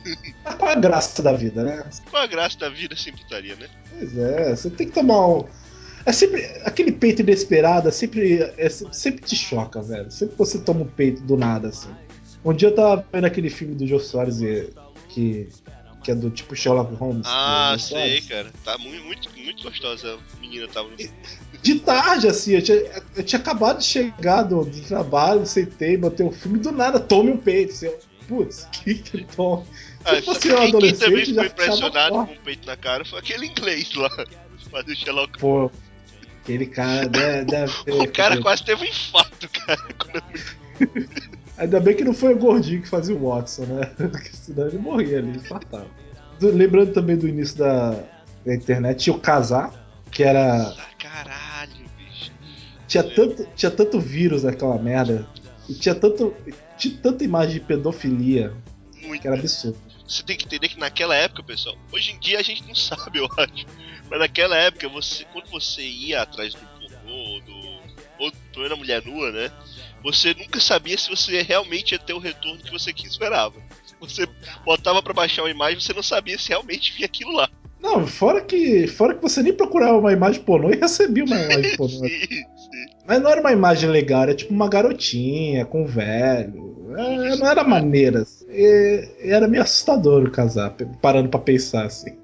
[0.45, 1.83] Mas qual é a graça da vida, né?
[2.11, 3.67] Qual a graça da vida sem putaria, né?
[3.89, 5.49] Pois é, você tem que tomar um.
[6.07, 6.45] É sempre.
[6.65, 10.11] Aquele peito inesperado é sempre, é, se- sempre te choca, velho.
[10.11, 11.91] Sempre você toma um peito do nada, assim.
[12.45, 14.39] Um dia eu tava vendo aquele filme do Jô Soares
[15.09, 15.49] que,
[16.03, 17.27] que é do tipo Sherlock Holmes.
[17.27, 18.51] Ah, Jô sei, cara.
[18.63, 20.97] Tá muito, muito, muito gostosa a menina tava no.
[21.63, 22.77] De tarde, assim, eu tinha,
[23.17, 27.31] eu tinha acabado de chegar do, do trabalho, sentei, botei um filme do nada, tome
[27.31, 27.73] um peito.
[27.73, 27.91] Assim,
[28.29, 29.27] Putz, que que.
[30.05, 32.77] Ah, Se fosse quem- um quem adolescente, também já ficou impressionado com o peito na
[32.77, 34.11] cara foi aquele inglês lá.
[34.71, 35.71] Fazer o Sherlock Pô,
[36.45, 37.11] aquele cara.
[37.89, 39.81] O cara quase teve um infarto, cara.
[41.57, 43.87] Ainda bem que não foi o gordinho que fazia o Watson, né?
[43.97, 45.87] Porque senão ele morria ali, infartava.
[46.39, 47.91] Do- Lembrando também do início da,
[48.45, 49.73] da internet, tinha o Casar,
[50.11, 50.75] que era.
[50.99, 52.33] Caralho, bicho.
[52.89, 55.27] Tinha tanto, tinha tanto vírus naquela merda.
[55.69, 56.35] E tinha tanto.
[56.77, 58.53] Tinha tanta imagem de pedofilia
[59.03, 59.23] Muito.
[59.23, 59.79] que era absurdo.
[60.07, 63.19] Você tem que entender que naquela época, pessoal, hoje em dia a gente não sabe,
[63.19, 63.67] eu acho.
[64.11, 67.55] Mas naquela época, você, quando você ia atrás do pornô, do.
[68.19, 69.51] ou pelo menos mulher nua, né?
[70.03, 73.55] Você nunca sabia se você realmente ia ter o retorno que você que esperava.
[74.01, 74.29] Você
[74.65, 77.49] botava pra baixar uma imagem, você não sabia se realmente vinha aquilo lá.
[77.81, 78.87] Não, fora que.
[78.87, 82.07] Fora que você nem procurava uma imagem pornô e recebia uma imagem pornô.
[82.07, 82.94] sim, sim.
[83.07, 86.75] Mas não era uma imagem legal, era tipo uma garotinha com um velho.
[86.97, 88.25] É, não era maneira.
[88.49, 92.17] E- e era meio assustador o casar, parando pra pensar assim.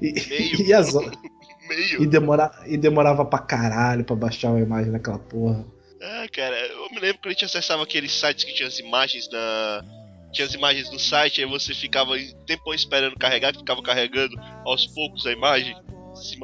[0.00, 0.66] E, Meio.
[0.68, 2.06] e, as, e, Meio.
[2.08, 5.64] demora, e demorava pra caralho pra baixar uma imagem daquela porra.
[6.00, 9.28] Ah, cara, eu me lembro quando a gente acessava aqueles sites que tinha as imagens
[9.30, 9.84] na.
[10.32, 14.86] Tinha as imagens no site, aí você ficava em tempão esperando carregar, ficava carregando aos
[14.86, 15.76] poucos a imagem.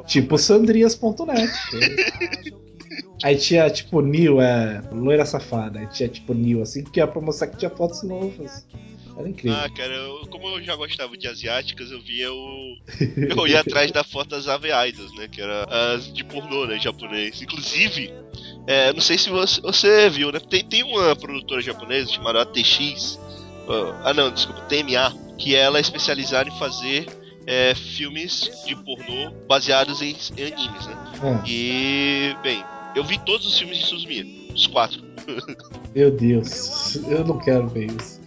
[0.05, 1.49] Tipo sandrias.net.
[3.23, 4.81] Aí tinha tipo Nil, é.
[4.91, 5.79] Loira safada.
[5.79, 8.65] Aí tinha tipo Nil, assim, que era pra mostrar que tinha fotos novas.
[9.17, 9.57] Era incrível.
[9.57, 12.77] Ah, cara, eu- como eu já gostava de asiáticas, eu via o.
[13.37, 15.27] Eu ia atrás da foto das ave idols, né?
[15.27, 16.79] Que era as de pornô, né?
[16.79, 17.41] Japonês.
[17.41, 18.13] Inclusive,
[18.65, 20.39] é, não sei se você, você viu, né?
[20.39, 23.19] Tem, tem uma produtora japonesa chamada ATX.
[23.67, 25.13] ah, Ah, não, desculpa, TMA.
[25.37, 27.05] Que ela é especializada em fazer
[27.45, 30.95] é, filmes de pornô baseados em, em animes, né?
[31.23, 32.63] É, E, bem,
[32.95, 35.01] eu vi todos os filmes de Suzumiya, os quatro.
[35.95, 38.19] meu Deus, eu não quero ver isso.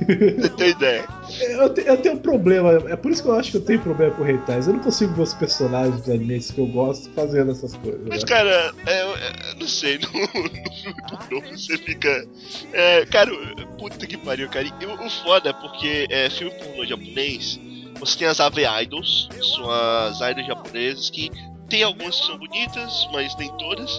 [0.00, 1.06] Você tem ideia?
[1.40, 3.80] Eu, te- eu tenho um problema, é por isso que eu acho que eu tenho
[3.80, 4.66] problema com Reitais.
[4.66, 8.00] Eu não consigo ver os personagens de animes que eu gosto fazendo essas coisas.
[8.08, 8.28] Mas, né?
[8.28, 12.26] cara, é, é, não sei, no, no filme pornô você fica.
[12.72, 13.30] É, cara,
[13.78, 14.66] puta que pariu, cara.
[14.66, 17.60] E o, o foda é porque é, filme pornô japonês,
[17.98, 21.30] você tem as AV Idols, que são as idols japonesas, que
[21.70, 23.90] tem algumas que são bonitas, mas nem todas.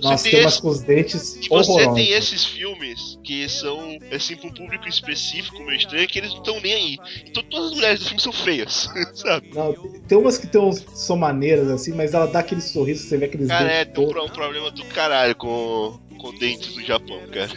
[0.00, 3.48] Você Nossa, tem tem umas esse- com os dentes E você tem esses filmes que
[3.48, 6.98] são, assim, pra um público específico, meio estranho, que eles não estão nem aí.
[7.26, 9.48] Então todas as mulheres do filme são feias, sabe?
[9.52, 9.72] Não,
[10.06, 13.24] tem umas que tem uns, são maneiras assim, mas ela dá aquele sorriso, você vê
[13.24, 17.20] aqueles Cara, é, dentes tem um, um problema do caralho com, com dentes no Japão,
[17.32, 17.50] cara.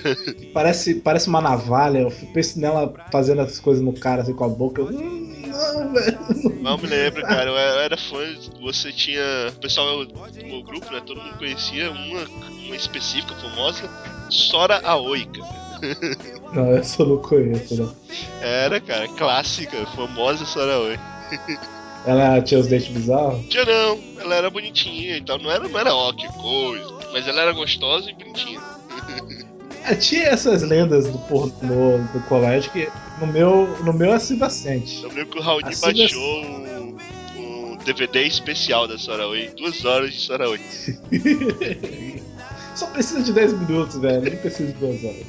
[0.53, 1.99] Parece, parece uma navalha.
[1.99, 4.81] Eu penso nela fazendo as coisas no cara assim com a boca.
[4.83, 6.19] Hum, não, velho.
[6.61, 7.49] Não me lembro, cara.
[7.49, 8.19] Eu era eu era fã.
[8.61, 9.21] Você tinha.
[9.49, 11.01] O pessoal do meu grupo, né?
[11.05, 12.23] Todo mundo conhecia uma,
[12.65, 13.89] uma específica famosa,
[14.29, 15.61] Sora Aoi, cara.
[16.53, 17.95] Não, essa eu não conheço, não.
[18.41, 20.99] Era, cara, clássica, famosa Sora Aoi.
[22.05, 23.45] Ela tinha os dentes bizarros.
[23.47, 25.37] Tinha não, ela era bonitinha e tal.
[25.37, 26.91] Não era, não era ó, que coisa.
[27.11, 28.59] Mas ela era gostosa e bonitinha.
[29.83, 32.87] É, tinha essas lendas do pornô do colégio que
[33.19, 35.03] no meu, no meu é Silva Sente.
[35.03, 36.97] Eu lembro que o Raoni Assim, baixou um,
[37.37, 40.59] um DVD especial da Sora Aoi, duas horas de Sora Aoi.
[42.75, 44.21] Só precisa de 10 minutos, velho.
[44.21, 45.25] Nem precisa de 2 horas.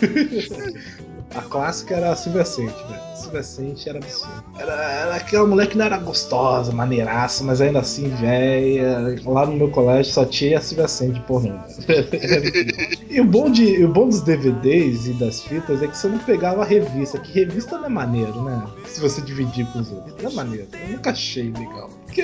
[1.34, 3.00] A clássica era a Silvescente, velho.
[3.12, 4.44] A Silvescente era absurdo.
[4.58, 9.16] Era, era aquela mulher que não era gostosa, maneiraça, mas ainda assim, velha.
[9.24, 11.60] Lá no meu colégio só tinha a velho.
[11.88, 12.98] Era incrível.
[13.08, 16.18] e o bom, de, o bom dos DVDs e das fitas é que você não
[16.18, 18.66] pegava a revista, que revista não é maneiro, né?
[18.86, 20.14] Se você dividir com os outros.
[20.22, 20.66] Não é maneiro.
[20.72, 21.90] Eu nunca achei legal.
[22.06, 22.22] Porque,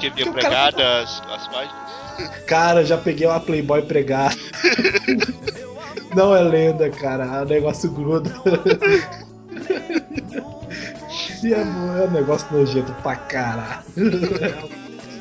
[0.00, 0.68] Que vinha o cara
[1.02, 1.98] as páginas.
[2.46, 4.34] Cara, já peguei uma Playboy pregada.
[6.18, 7.42] Não é lenda, cara.
[7.42, 8.30] O negócio gruda.
[11.42, 13.82] E é, é um negócio nojento pra caralho.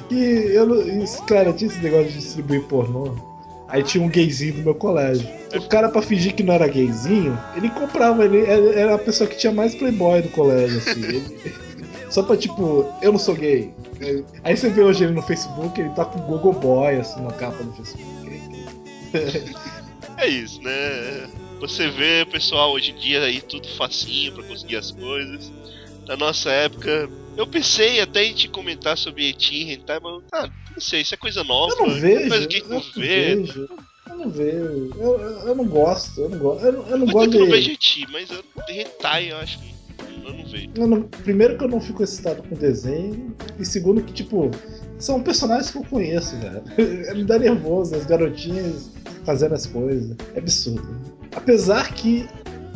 [0.09, 0.15] E
[0.51, 0.81] eu não.
[1.03, 3.15] Isso, cara, tinha esse negócio de distribuir pornô.
[3.67, 5.27] Aí tinha um gayzinho do meu colégio.
[5.55, 9.37] O cara, pra fingir que não era gayzinho, ele comprava, ele era a pessoa que
[9.37, 11.03] tinha mais playboy do colégio, assim.
[11.05, 11.53] Ele-
[12.09, 13.71] só pra tipo, eu não sou gay.
[14.43, 17.61] Aí você vê hoje ele no Facebook, ele tá com Google Boy, assim, na capa
[17.63, 18.41] do Facebook.
[20.17, 21.29] É isso, né?
[21.61, 25.51] Você vê o pessoal hoje em dia aí tudo facinho pra conseguir as coisas.
[26.07, 30.79] Na nossa época, eu pensei até em te comentar sobre Eti Hentai, mas ah, não
[30.81, 31.73] sei, isso é coisa nova.
[31.73, 33.35] Eu não vejo, coisa que a gente eu não vê.
[33.35, 33.69] vejo.
[34.09, 34.89] Eu não vejo.
[34.95, 36.65] Eu, eu, eu não gosto, eu não gosto.
[36.65, 37.51] Eu, não- eu não Mas gosto eu não de.
[37.51, 39.73] vejo Eti, mas eu, Hentai eu acho que
[40.25, 40.69] eu não vejo.
[40.75, 43.35] eu não- primeiro que eu não fico excitado com desenho.
[43.59, 44.49] E segundo que, tipo,
[44.97, 46.63] são personagens que eu conheço, velho.
[47.17, 48.89] Me dá nervoso, as garotinhas
[49.27, 50.15] fazendo as coisas.
[50.33, 50.87] É absurdo.
[51.35, 52.27] Apesar que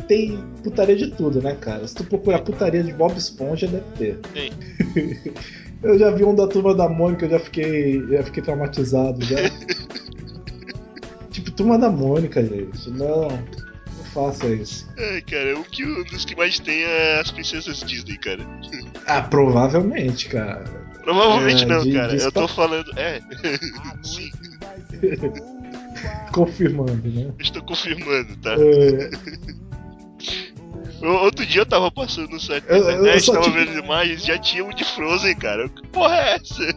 [0.06, 1.88] tem putaria de tudo, né, cara?
[1.88, 4.18] Se tu procurar putaria de Bob Esponja, deve ter.
[4.34, 4.52] Tem.
[5.82, 9.34] Eu já vi um da turma da Mônica, eu já fiquei, já fiquei traumatizado já.
[11.32, 12.88] tipo, turma da Mônica, gente.
[12.90, 13.28] Não.
[13.30, 14.88] Não faça isso.
[14.96, 18.46] É, cara, um, que, um dos que mais tem é as princesas Disney, cara.
[19.08, 20.62] Ah, provavelmente, cara.
[21.02, 22.16] Provavelmente É, não, de- cara.
[22.16, 22.96] de Eu tô falando.
[22.96, 23.20] É.
[24.04, 24.30] Sim,
[26.32, 27.32] Confirmando, né?
[27.40, 28.54] estou confirmando, tá?
[28.58, 29.10] É,
[31.06, 34.64] Outro dia eu tava passando no site da internet, tava tive- vendo imagens, já tinha
[34.64, 35.68] um de Frozen, cara.
[35.68, 36.74] Que porra é essa?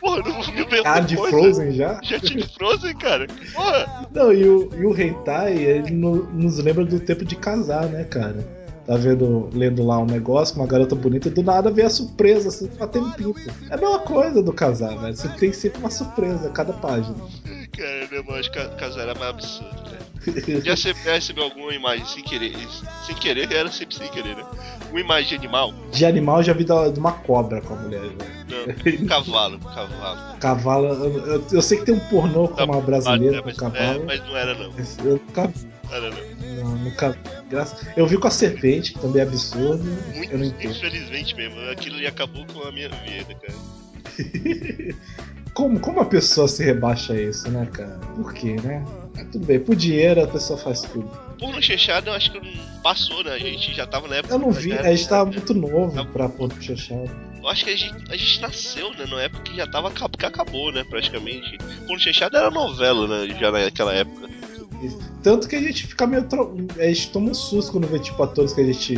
[0.00, 1.36] Porra, não viu ah, de coisa?
[1.36, 2.00] Frozen já?
[2.02, 3.26] Já tinha de Frozen, cara.
[3.54, 4.08] Porra!
[4.14, 8.04] Não, e o, e o Hentai, ele no- nos lembra do tempo de casar, né,
[8.04, 8.61] cara?
[8.92, 11.88] Tá vendo, lendo lá um negócio com uma garota bonita e do nada vem a
[11.88, 13.40] surpresa, assim, batendo pinto.
[13.70, 15.16] É a mesma coisa do casar, velho.
[15.16, 17.16] Você tem sempre uma surpresa a cada página.
[17.72, 20.60] Cara, meu irmão, acho que ca- casar era mais absurdo, cara.
[20.62, 22.52] Já recebeu alguma imagem sem querer?
[23.06, 24.44] Sem querer, era sempre sem querer, né?
[24.90, 25.72] Uma imagem de animal?
[25.90, 28.41] De animal eu já vi da- de uma cobra com a mulher, velho.
[29.08, 30.38] Cavalo, cavalo.
[30.38, 34.02] Cavalo, eu, eu- eu sei que tem um pornô com uma brasileira com mas, cavalo.
[34.02, 34.72] é, mas não era não.
[35.04, 36.64] Eu nunca vi, Não era não.
[36.64, 37.92] não, nunca graça.
[37.96, 39.84] Eu vi com a serpente, que também é absurdo.
[40.14, 40.70] Muito, eu não entendo.
[40.72, 41.60] infelizmente mesmo.
[41.70, 43.54] Aquilo acabou com a minha vida, cara.
[45.54, 47.98] Como, como a pessoa se rebaixa a isso, né, cara?
[48.16, 48.82] Por quê, né?
[49.14, 51.06] Mas tudo bem, por dinheiro a pessoa faz tudo.
[51.38, 53.32] Porno chechado eu acho que não passou, né?
[53.32, 54.32] A gente já tava na época.
[54.32, 55.36] Eu não vi, a gente tava né?
[55.36, 57.10] muito novo pra ponto fechado.
[57.42, 59.04] Eu acho que a gente, a gente nasceu, né?
[59.04, 60.84] Na época que já tava que acabou, né?
[60.84, 61.58] Praticamente.
[61.86, 63.36] Porno chechado era novela, né?
[63.38, 64.30] Já naquela época.
[65.22, 66.24] Tanto que a gente fica meio.
[66.28, 66.56] Tro...
[66.78, 68.94] A gente toma um susto quando vê, tipo, atores que a gente,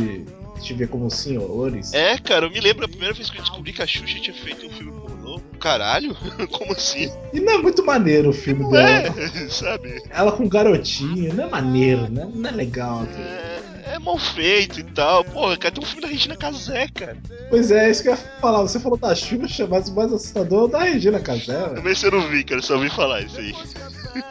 [0.57, 1.91] gente vê como senhores.
[1.93, 4.35] É, cara, eu me lembro a primeira vez que eu descobri que a Xuxa tinha
[4.35, 5.41] feito um filme pornô.
[5.59, 6.15] Caralho?
[6.51, 7.11] Como assim?
[7.33, 9.15] E não é muito maneiro o filme Não dela.
[9.19, 10.03] é, sabe?
[10.09, 12.29] Ela com garotinho, não é maneiro, né?
[12.31, 13.03] Não é legal.
[13.17, 15.23] É, é mal feito e tal.
[15.23, 17.17] Porra, cara, tem um filme da Regina Casé, cara.
[17.49, 18.61] Pois é, isso que eu ia falar.
[18.61, 21.69] Você falou da Xuxa, mas o mais assustador é o da Regina Casé.
[21.69, 23.53] Também eu não vi, cara, só ouvi falar isso aí.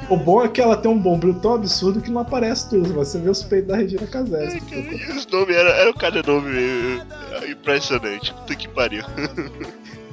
[0.09, 3.09] O bom é que ela tem um bombril tão absurdo que não aparece tudo, mas
[3.09, 4.45] você vê os peitos da Regina Casé.
[4.45, 8.33] É, cara, os nomes eram era cada nome eh, impressionante.
[8.33, 9.05] Puta que pariu.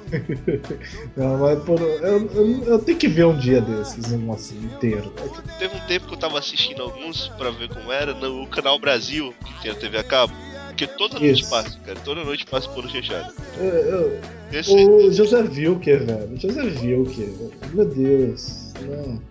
[1.16, 5.12] Não, mas, pô, eu, eu, eu tenho que ver um dia desses, um assim, inteiro.
[5.12, 8.78] Que- Teve um tempo que eu tava assistindo alguns pra ver como era no canal
[8.80, 10.34] Brasil, que tem a TV a cabo.
[10.68, 11.50] Porque toda noite Isso.
[11.50, 12.00] passa, cara.
[12.04, 13.32] Toda noite passa por fechado.
[13.60, 14.20] eu- eu-
[14.52, 16.38] Esse, o José Wilker, velho.
[16.40, 17.30] José Wilker.
[17.74, 18.74] Meu Deus.
[18.82, 19.22] Não.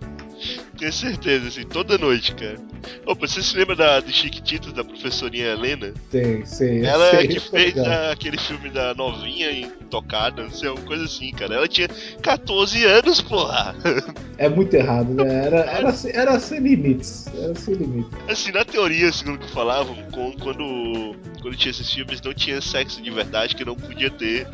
[0.80, 2.56] Tenho certeza, assim, toda noite, cara.
[3.06, 5.92] Opa, você se lembra da, de Chiquititas, da professorinha Helena?
[6.10, 6.84] Tem, sei.
[6.84, 11.04] Ela sei, é que fez a- aquele filme da novinha intocada, não sei, uma coisa
[11.04, 11.54] assim, cara.
[11.54, 11.88] Ela tinha
[12.22, 13.74] 14 anos, porra.
[14.38, 15.44] É muito errado, né?
[15.46, 17.26] Era, era, sem- era sem limites.
[17.38, 18.10] Era sem limites.
[18.28, 23.10] Assim, na teoria, segundo que falavam, quando, quando tinha esses filmes, não tinha sexo de
[23.10, 24.46] verdade, que não podia ter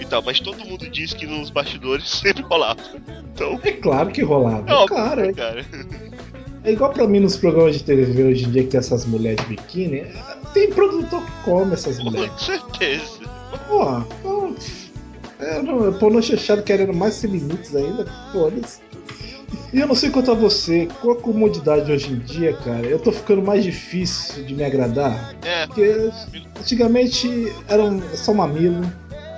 [0.00, 0.22] e tal.
[0.22, 2.80] Mas todo mundo diz que nos bastidores sempre rolava.
[3.34, 4.64] Então, É claro que rolava.
[4.70, 5.20] é óbvio, claro.
[5.22, 5.66] É, cara.
[6.64, 9.40] É igual pra mim nos programas de TV hoje em dia que tem essas mulheres
[9.42, 10.06] de biquíni.
[10.52, 12.30] Tem produtor que come essas mulheres.
[12.30, 13.20] Com certeza.
[13.68, 14.54] Pô, pô,
[15.38, 18.80] é, não, pornô chechado querendo mais sem limites ainda, foda-se.
[19.72, 22.98] E eu não sei quanto a você, com a comodidade hoje em dia, cara, eu
[22.98, 25.34] tô ficando mais difícil de me agradar.
[25.42, 26.10] É, Porque
[26.58, 28.80] antigamente era um, só mamilo,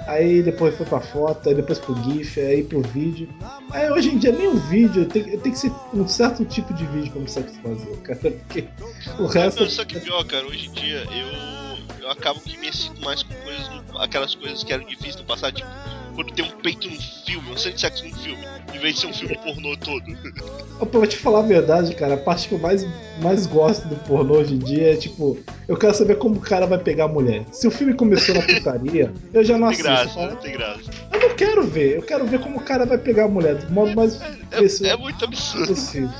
[0.06, 3.28] aí depois foi pra foto, aí depois pro GIF, aí pro vídeo.
[3.70, 6.84] Aí hoje em dia nem o vídeo, tem, tem que ser um certo tipo de
[6.86, 8.64] vídeo pra me satisfazer, cara, porque
[9.18, 9.62] o resto.
[9.62, 13.22] Não, só que pior, cara, hoje em dia eu, eu acabo que me excito mais
[13.22, 15.68] com coisas, do- aquelas coisas que eram difíceis do passado, tipo,
[16.16, 18.44] quando tem um peito num filme, um sexo num filme,
[18.74, 20.04] em vez de ser um filme pornô todo.
[20.90, 22.86] Pra te falar a verdade, cara, a parte que eu mais,
[23.22, 25.38] mais gosto do pornô hoje em dia é tipo,
[25.68, 27.44] eu quero saber como o cara vai pegar a mulher.
[27.52, 29.88] Se o filme começou na putaria, eu já não Tem assisto.
[29.88, 30.80] Eu, graça, não tem graça.
[31.12, 33.72] eu não quero ver, eu quero ver como o cara vai pegar a mulher do
[33.72, 35.68] modo mais É, é muito absurdo.
[35.68, 36.10] possível.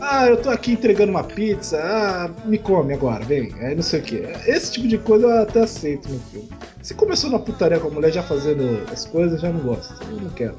[0.00, 3.52] Ah, eu tô aqui entregando uma pizza, ah, me come agora, vem.
[3.60, 4.16] Aí não sei o que.
[4.46, 6.48] Esse tipo de coisa eu até aceito no filme.
[6.82, 10.02] Se começou na putaria com a mulher já fazendo as coisas, já não gosto.
[10.04, 10.54] Eu não quero.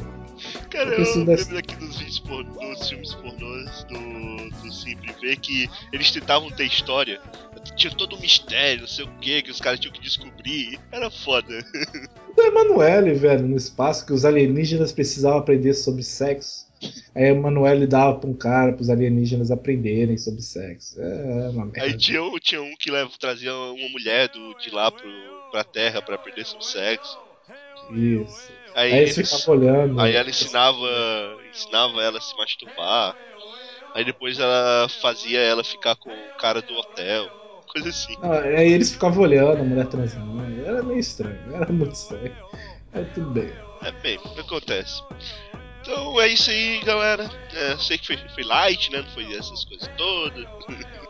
[0.70, 5.36] Cara, Eu lembro dessa- aqui dos vídeos pornô, dos filmes pornôs do, do Sempre Ver
[5.38, 7.20] que eles tentavam ter história.
[7.76, 10.80] Tinha todo um mistério, não sei o que, que os caras tinham que descobrir.
[10.94, 11.62] Era foda.
[12.36, 16.68] do Emanuele, velho, no espaço, que os alienígenas precisavam aprender sobre sexo.
[17.14, 21.02] Aí a Emanuele dava pra um cara, pros alienígenas aprenderem sobre sexo.
[21.02, 21.84] É uma merda.
[21.84, 25.04] Aí tinha, um- tinha um que leva, trazia uma mulher do, de lá pro,
[25.52, 27.20] pra terra pra aprender sobre sexo.
[27.90, 28.52] Isso.
[28.76, 30.00] Aí, Aí eles eles- ficavam olhando.
[30.00, 30.78] aí ela ensinava,
[31.50, 33.16] ensinava ela a se masturbar.
[33.94, 37.28] Aí depois ela fazia ela ficar com o cara do hotel.
[37.74, 38.16] Coisa assim.
[38.22, 40.64] Ah, aí eles ficavam olhando a mulher transando.
[40.66, 42.36] Era meio estranho, era muito estranho.
[42.94, 43.52] Mas tudo bem.
[43.82, 45.02] É bem, o que acontece.
[45.82, 47.30] Então é isso aí, galera.
[47.54, 49.02] É, sei que foi, foi light, né?
[49.02, 50.46] Não foi essas coisas todas.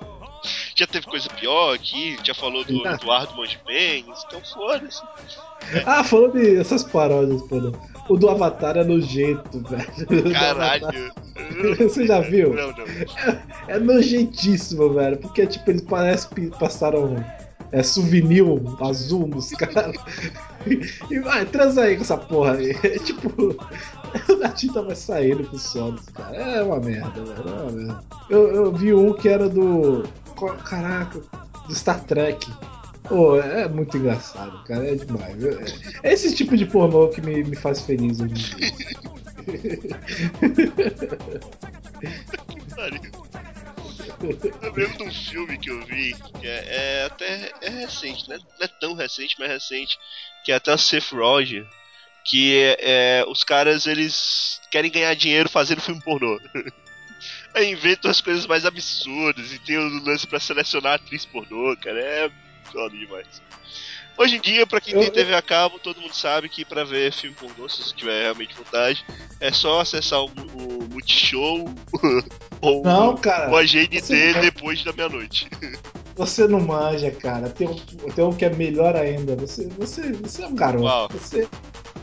[0.79, 2.87] já teve coisa pior aqui, já falou do.
[2.87, 5.01] Eduardo Mongepenes, então foda-se.
[5.85, 7.57] Ah, falando dessas paródias, pô.
[8.07, 10.31] O do Avatar é nojento, velho.
[10.33, 11.11] Caralho.
[11.79, 12.53] Você já viu?
[12.53, 12.85] Não, não.
[13.67, 15.17] É nojentíssimo, velho.
[15.17, 17.23] Porque, tipo, eles parecem que passaram
[17.71, 18.43] é, souvenir
[18.81, 19.95] azul nos caras.
[21.09, 22.71] E vai, transa aí com essa porra aí.
[22.83, 23.55] É tipo,
[24.43, 26.35] a tinta vai saindo com os solos, cara.
[26.35, 27.49] É uma merda, velho.
[27.49, 27.99] É uma merda.
[28.29, 30.03] Eu, eu vi um que era do.
[30.47, 31.21] Caraca,
[31.67, 32.47] do Star Trek.
[33.03, 34.91] Pô, é muito engraçado, cara.
[34.91, 35.35] É demais.
[36.03, 38.73] É, esse tipo de pornô que me, me faz feliz hoje dia.
[44.61, 48.37] Eu lembro de um filme que eu vi, que é, é até é recente, né?
[48.37, 49.97] Não é tão recente, mas é recente,
[50.43, 51.65] que é até o Seth Roger,
[52.25, 56.39] que é, é, os caras eles querem ganhar dinheiro fazendo filme pornô.
[57.53, 61.99] Aí inventam as coisas mais absurdas e tem o lance pra selecionar atriz pornô, cara,
[61.99, 62.31] é
[62.71, 63.41] foda demais.
[64.17, 67.11] Hoje em dia, pra quem tem TV a cabo, todo mundo sabe que pra ver
[67.13, 69.03] filme pornô, se você tiver realmente vontade,
[69.39, 71.73] é só acessar o, o Multishow
[72.61, 73.49] ou Não, cara.
[73.49, 75.47] o AGNT você- depois da meia-noite.
[76.15, 77.49] Você não manja, cara.
[77.49, 79.37] Tem um, tem um que é melhor ainda.
[79.37, 81.17] Você, você, você é um garoto.
[81.17, 81.47] Você,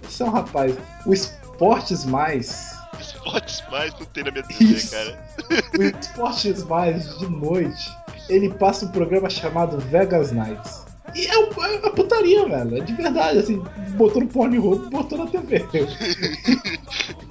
[0.03, 0.75] você é um rapaz.
[1.05, 2.76] O Esportes Mais.
[3.01, 4.91] Esportes mais não tem na minha TV, Isso.
[4.91, 5.19] cara.
[5.79, 7.97] O Esportes Mais de noite.
[8.29, 10.85] Ele passa um programa chamado Vegas Nights.
[11.15, 12.77] E é, um- é uma putaria, velho.
[12.77, 13.63] É de verdade, assim.
[13.91, 15.65] Botou no Pornhub, botou na TV.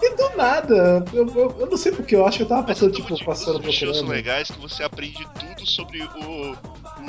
[0.02, 1.04] e do nada.
[1.14, 3.68] Eu, eu, eu não sei porque, eu acho que eu tava passando, Mas tipo, passando
[3.68, 6.52] os shows são legais que você aprende tudo sobre o,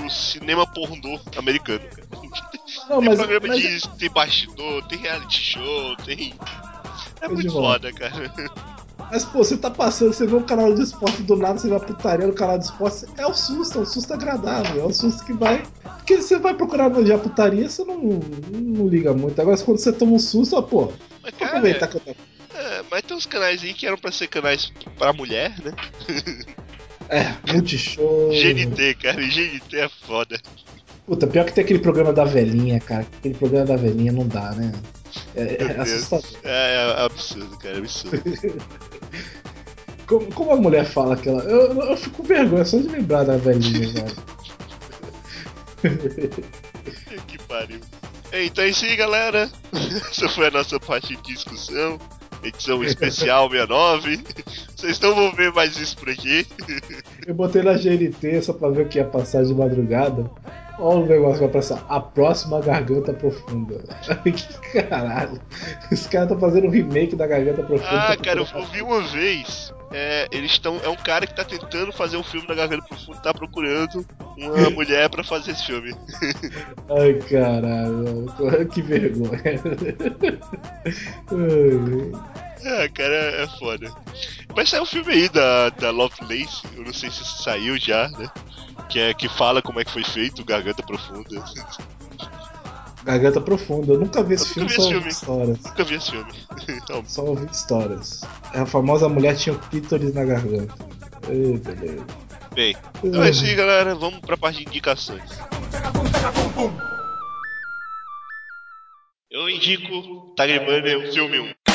[0.05, 2.07] o cinema pornô americano, cara.
[2.91, 3.89] Não, tem mas, programa mas de.
[3.99, 6.35] tem bastidor, tem reality show, tem.
[7.21, 8.33] É É muito foda, cara.
[9.11, 11.79] Mas, pô, você tá passando, você vê um canal de esporte do nada, você vai
[11.79, 13.07] putaria no canal de esporte.
[13.17, 14.83] É o susto, é um susto agradável.
[14.83, 15.63] É um susto que vai.
[15.83, 19.41] Porque você vai procurar no dia putaria, você não, não liga muito.
[19.41, 20.93] Agora, quando você toma um susto, ó, pô,
[21.23, 22.11] Mas, cara, aproveitar que eu tô.
[22.57, 25.73] é, mas tem uns canais aí que eram pra ser canais pra mulher, né?
[27.09, 28.31] É, multishow.
[28.35, 30.41] GNT, cara, GNT é foda.
[31.07, 33.07] Puta, pior que tem aquele programa da velhinha, cara.
[33.19, 34.73] Aquele programa da velhinha não dá, né?
[35.35, 36.31] É, é assustador.
[36.45, 38.23] É, é absurdo, cara, é absurdo.
[40.07, 41.43] Como, como a mulher fala aquela.
[41.43, 44.17] Eu, eu, eu fico com vergonha só de lembrar da velhinha, velho.
[47.27, 47.81] que pariu.
[48.31, 49.51] É, Então é isso aí, galera.
[50.11, 51.99] Essa foi a nossa parte de discussão.
[52.43, 54.21] Edição especial 69.
[54.77, 56.47] Vocês não vão ver mais isso por aqui.
[57.27, 60.31] Eu botei na GNT só pra ver o que ia passar de madrugada.
[60.79, 61.85] Olha o negócio que vai passar.
[61.89, 63.83] A próxima garganta profunda.
[64.25, 65.41] que caralho.
[65.91, 68.13] Esse cara tá fazendo um remake da garganta profunda.
[68.13, 69.73] Ah, cara, eu ouvi uma vez.
[69.93, 70.79] É, eles estão.
[70.83, 74.05] É um cara que tá tentando fazer um filme da Garganta Profunda, tá procurando
[74.37, 75.95] uma mulher pra fazer esse filme.
[76.91, 78.27] Ai, caralho.
[78.73, 79.41] Que vergonha.
[81.31, 83.93] Ai, É, cara, é, é foda.
[84.57, 88.29] Mas saiu um filme aí da, da Lovelace, eu não sei se saiu já, né?
[88.89, 91.45] Que é que fala como é que foi feito Garganta Profunda.
[93.07, 93.93] Garganta profunda.
[93.93, 95.63] Eu nunca vi esse Eu filme, só ouvi histórias.
[95.63, 96.33] Nunca vi esse filme.
[97.07, 98.21] Só ouvi histórias.
[98.53, 100.75] A famosa mulher tinha clítoris na garganta.
[101.29, 102.05] Ei, beleza.
[102.53, 103.95] Bem, então é isso aí, galera.
[103.95, 105.23] Vamos pra parte de indicações.
[109.31, 111.66] Eu indico Tagrimania, o filme 1.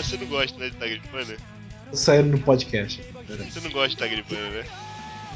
[0.00, 1.36] Ah, você não gosta, né, de Tagrimania?
[1.90, 3.02] Tô saindo no podcast.
[3.28, 4.64] Você não gosta de Tagrimania, né?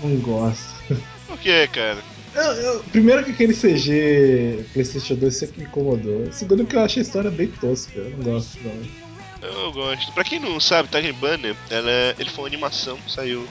[0.02, 0.82] Não gosto.
[1.26, 1.98] Por que, cara?
[2.34, 6.32] Eu- eu- primeiro que aquele CG PlayStation 2 sempre me incomodou.
[6.32, 7.92] Segundo que eu achei a história bem tosca.
[7.98, 9.04] Eu não gosto, não.
[9.48, 10.10] Eu gosto.
[10.12, 13.46] Pra quem não sabe, Tiger Banner, ela, é- ele foi uma animação que saiu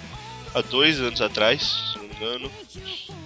[0.55, 1.61] há dois anos atrás,
[1.93, 2.51] se não me engano.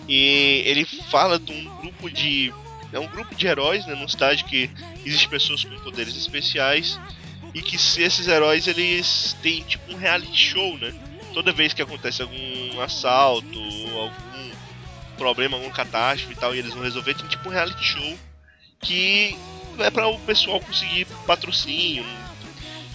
[0.10, 2.54] E ele fala de um grupo de.
[2.92, 3.96] É um grupo de heróis, né?
[3.96, 4.70] Num estádio que
[5.06, 7.00] existe pessoas com poderes especiais.
[7.54, 10.94] E que se esses heróis eles têm tipo um reality show, né?
[11.34, 13.60] Toda vez que acontece algum assalto,
[13.96, 14.52] algum
[15.18, 18.18] problema, alguma catástrofe e tal, e eles vão resolver, tem tipo um reality show
[18.80, 19.38] que
[19.80, 22.06] é para o pessoal conseguir patrocínio,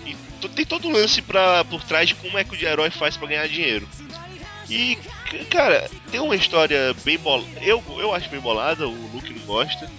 [0.07, 0.17] e
[0.49, 3.29] tem todo um lance pra, por trás de como é que o herói faz pra
[3.29, 3.89] ganhar dinheiro.
[4.69, 4.97] E,
[5.51, 7.61] cara, tem uma história bem bolada.
[7.61, 9.91] Eu, eu acho bem bolada, o Luke não gosta.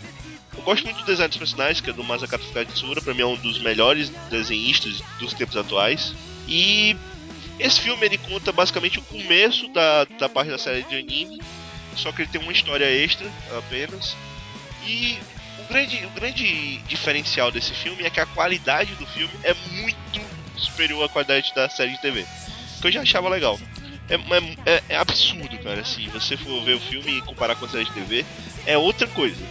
[0.64, 3.36] Gosto muito do design dos personagens, que é do Masakata Fukajitsura, pra mim é um
[3.36, 6.14] dos melhores desenhistas dos tempos atuais.
[6.48, 6.96] E
[7.60, 11.40] esse filme ele conta basicamente o começo da, da parte da série de anime,
[11.98, 14.16] só que ele tem uma história extra apenas.
[14.86, 15.18] E
[15.60, 20.22] O grande, o grande diferencial desse filme é que a qualidade do filme é muito
[20.58, 22.26] superior à qualidade da série de TV.
[22.82, 23.58] Que eu já achava legal.
[24.10, 25.84] É, é- é- é absurdo, cara.
[25.86, 28.26] Se você for ver o filme e comparar com a série de TV,
[28.66, 29.42] é outra coisa.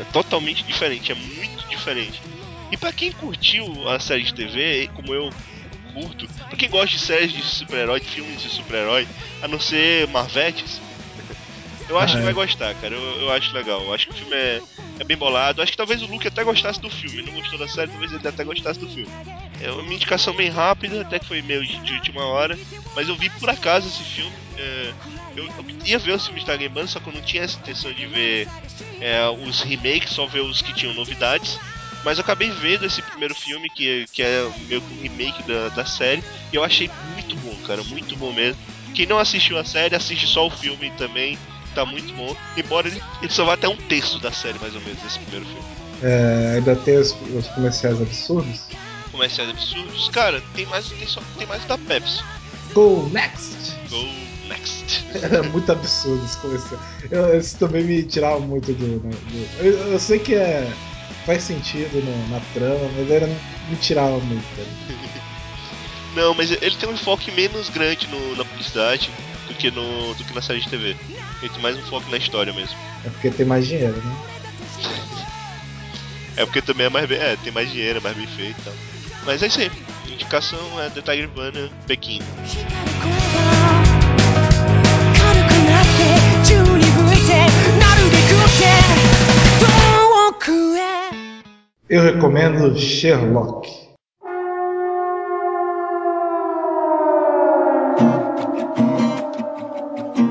[0.00, 2.20] É totalmente diferente, é muito diferente.
[2.72, 5.30] E pra quem curtiu a série de TV, como eu
[5.92, 9.06] curto, pra quem gosta de séries de super-herói, de filmes de super-herói,
[9.42, 10.80] a não ser Marvetes,
[11.88, 12.24] eu acho Ah, que é.
[12.26, 12.94] vai gostar, cara.
[12.94, 13.82] Eu, eu acho legal.
[13.82, 14.62] Eu acho que o filme é,
[15.00, 15.62] é bem bolado.
[15.62, 17.22] Acho que talvez o Luke até gostasse do filme.
[17.22, 19.10] Não gostou da série, talvez ele até gostasse do filme.
[19.60, 22.58] É uma indicação bem rápida, até que foi meio de, de última hora.
[22.94, 24.32] Mas eu vi por acaso esse filme.
[24.58, 24.92] é,
[25.36, 27.58] eu, eu ia ver os filmes da Game Band, só que eu não tinha essa
[27.58, 28.46] intenção de ver
[29.00, 31.58] é, os remakes, só ver os que tinham novidades.
[32.04, 35.68] Mas eu acabei vendo esse primeiro filme, que, que é meio que um remake da,
[35.70, 36.22] da série,
[36.52, 38.60] e eu achei muito bom, cara, muito bom mesmo.
[38.94, 41.38] Quem não assistiu a série, assiste só o filme também,
[41.74, 42.34] tá muito bom.
[42.56, 45.46] Embora ele, ele só vá até um terço da série, mais ou menos, esse primeiro
[45.46, 45.64] filme.
[46.02, 48.60] É, ainda tem os, os comerciais absurdos.
[49.12, 52.22] Comerciais absurdos, cara, tem mais, tem, só, tem mais da Pepsi.
[52.72, 53.54] Go next!
[53.90, 54.06] Go
[54.48, 55.04] next.
[55.22, 56.80] Era muito absurdo esse comercial.
[57.10, 58.86] Eu, isso também me tirava muito do.
[59.06, 60.72] né, do- eu, eu sei que é,
[61.26, 64.44] faz sentido no- na trama, mas era, me tirava muito.
[66.14, 69.10] Não, mas ele tem um enfoque menos grande no- na publicidade
[69.48, 70.96] do que, no, do que na série de TV.
[71.42, 72.76] Ele tem mais um foco na história mesmo.
[73.04, 74.16] É porque tem mais dinheiro, né?
[76.40, 78.64] é porque também é mais bem, é, tem mais dinheiro, é mais bem feito e
[78.64, 78.74] tal.
[79.26, 79.70] Mas é isso aí.
[80.10, 82.20] Indicação é The Tiger Banner Pequim.
[91.88, 93.89] Eu recomendo Sherlock.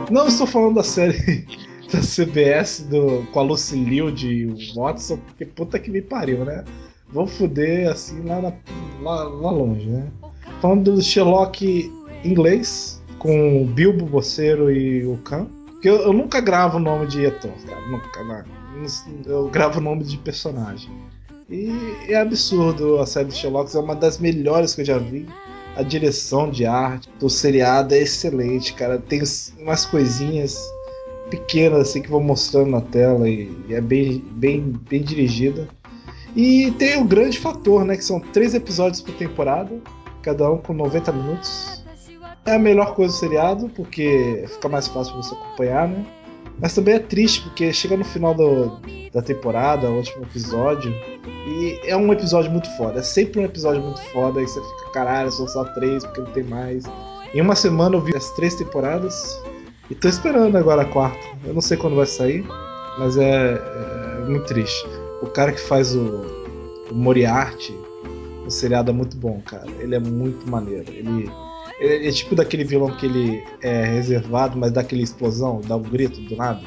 [0.10, 1.46] Não estou falando da série
[1.92, 6.64] da CBS do, com a Lucy Liu de Watson, porque puta que me pariu, né?
[7.12, 8.54] Vou fuder assim lá, na-
[9.02, 10.08] lá, lá longe, né?
[10.62, 11.92] Falando do Sherlock
[12.24, 15.48] inglês, com o Bilbo Boceiro e o Khan.
[15.72, 17.82] Porque eu, eu nunca gravo o nome de ator, cara.
[17.88, 18.44] Nunca, não.
[19.26, 20.90] Eu gravo o nome de personagem.
[21.50, 21.72] E
[22.08, 25.26] é absurdo a série do Sherlock, é uma das melhores que eu já vi.
[25.80, 28.98] A direção de arte do seriado é excelente, cara.
[28.98, 29.22] Tem
[29.58, 30.60] umas coisinhas
[31.30, 35.70] pequenas assim que vão mostrando na tela e e é bem, bem, bem dirigida.
[36.36, 37.96] E tem o grande fator, né?
[37.96, 39.72] Que são três episódios por temporada,
[40.22, 41.82] cada um com 90 minutos.
[42.46, 46.06] É a melhor coisa do seriado, porque fica mais fácil você acompanhar, né?
[46.60, 48.82] Mas também é triste, porque chega no final do,
[49.14, 50.94] da temporada, o último episódio,
[51.50, 53.00] e é um episódio muito foda.
[53.00, 56.32] É sempre um episódio muito foda, e você fica, caralho, são só três, porque não
[56.32, 56.84] tem mais.
[57.34, 59.42] Em uma semana eu vi as três temporadas,
[59.90, 61.26] e tô esperando agora a quarta.
[61.44, 62.46] Eu não sei quando vai sair,
[63.00, 64.86] mas é, é muito triste.
[65.22, 66.22] O cara que faz o,
[66.92, 67.76] o Moriarty,
[68.46, 69.66] o seriado é muito bom, cara.
[69.80, 70.86] Ele é muito maneiro.
[70.92, 71.30] Ele,
[71.80, 75.82] ele é tipo daquele vilão que ele é reservado, mas dá aquela explosão, dá um
[75.82, 76.62] grito do nada.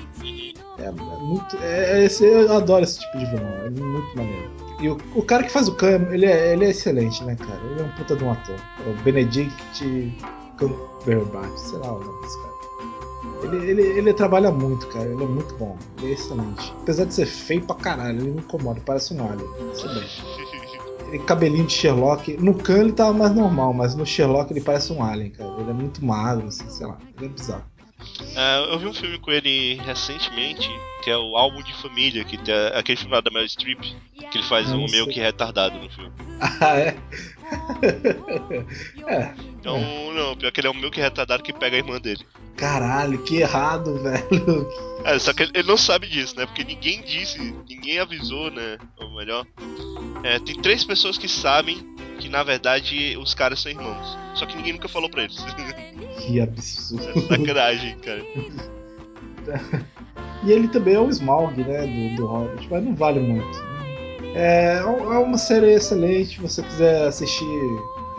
[0.83, 1.57] É, é muito.
[1.63, 4.51] É, esse, eu adoro esse tipo de vilão, é muito maneiro.
[4.81, 7.61] E o, o cara que faz o Khan, ele é, ele é excelente, né, cara?
[7.71, 8.57] Ele é um puta de um ator.
[8.85, 10.19] É o Benedict
[10.59, 12.53] Cumberbatch, sei lá o nome desse cara.
[13.45, 15.07] Ele, ele, ele trabalha muito, cara.
[15.07, 15.77] Ele é muito bom.
[15.99, 16.75] Ele é excelente.
[16.83, 19.49] Apesar de ser feio pra caralho, ele me incomoda, parece um alien.
[19.73, 20.23] Excelente.
[21.13, 22.39] Ele cabelinho de Sherlock.
[22.39, 25.61] No Khan ele tava mais normal, mas no Sherlock ele parece um alien, cara.
[25.61, 26.97] Ele é muito magro, assim, sei lá.
[27.19, 27.65] Ele é bizarro.
[28.37, 30.69] Ah, eu vi um filme com ele recentemente,
[31.03, 34.39] que é o Álbum de Família, que tem aquele filme lá da Meryl Streep, que
[34.39, 36.13] ele faz um meio que retardado no filme.
[36.41, 36.97] Ah, é?
[39.07, 39.35] é.
[39.59, 39.79] Então,
[40.15, 42.25] não, pior que ele é um meio que retardado que pega a irmã dele.
[42.57, 44.69] Caralho, que errado, velho.
[45.05, 46.47] É, só que ele, ele não sabe disso, né?
[46.47, 47.39] Porque ninguém disse,
[47.69, 48.79] ninguém avisou, né?
[48.99, 49.47] Ou melhor,
[50.23, 51.85] é, tem três pessoas que sabem
[52.19, 54.17] que na verdade os caras são irmãos.
[54.35, 55.37] Só que ninguém nunca falou pra eles.
[56.27, 57.09] Que absurdo.
[57.09, 58.23] é sacanagem, cara.
[60.45, 61.87] E ele também é o Smaug, né?
[61.87, 63.59] Do, do Hobbit, mas não vale muito.
[63.59, 63.73] né?
[64.35, 64.85] É, é
[65.19, 66.37] uma série excelente.
[66.37, 67.45] Se você quiser assistir,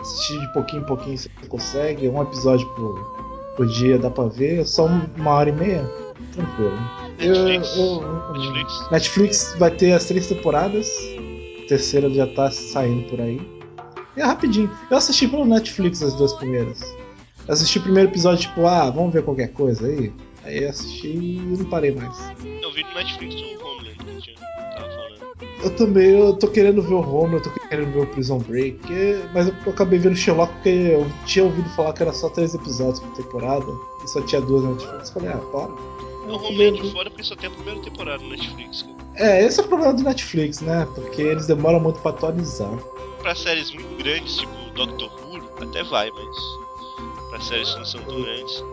[0.02, 2.08] assistir de pouquinho em pouquinho, você consegue.
[2.08, 2.96] Um episódio por,
[3.58, 4.60] por dia dá pra ver.
[4.62, 5.90] É Só uma hora e meia.
[6.34, 6.78] Tranquilo.
[7.20, 7.76] Netflix.
[7.78, 8.92] Eu- eu- Netflix.
[8.92, 10.88] Netflix vai ter as três temporadas.
[11.64, 13.42] A terceira já tá saindo por aí.
[14.16, 14.70] E é rapidinho.
[14.92, 16.80] Eu assisti pelo Netflix as duas primeiras.
[17.48, 20.14] Eu assisti o primeiro episódio, tipo, ah, vamos ver qualquer coisa aí.
[20.44, 22.18] Aí eu assisti e não parei mais.
[22.62, 24.38] Eu vi no Netflix o Homeland que tinha,
[24.76, 25.14] tava falando.
[25.64, 28.80] Eu também, eu tô querendo ver o Home, eu tô querendo ver o Prison Break,
[29.34, 32.54] mas eu, eu acabei vendo Sherlock porque eu tinha ouvido falar que era só três
[32.54, 33.66] episódios por temporada
[34.04, 35.10] e só tinha duas na Netflix.
[35.10, 35.72] Falei, ah, para.
[36.28, 38.96] É o Homeland de fora porque só tem a primeira temporada no Netflix, cara.
[39.16, 40.88] É, esse é o problema do Netflix, né?
[40.96, 42.78] Porque eles demoram muito pra atualizar.
[43.22, 46.63] Pra séries muito grandes, tipo Doctor Who, até vai, mas.
[47.34, 48.64] Pra séries que não são tão grandes.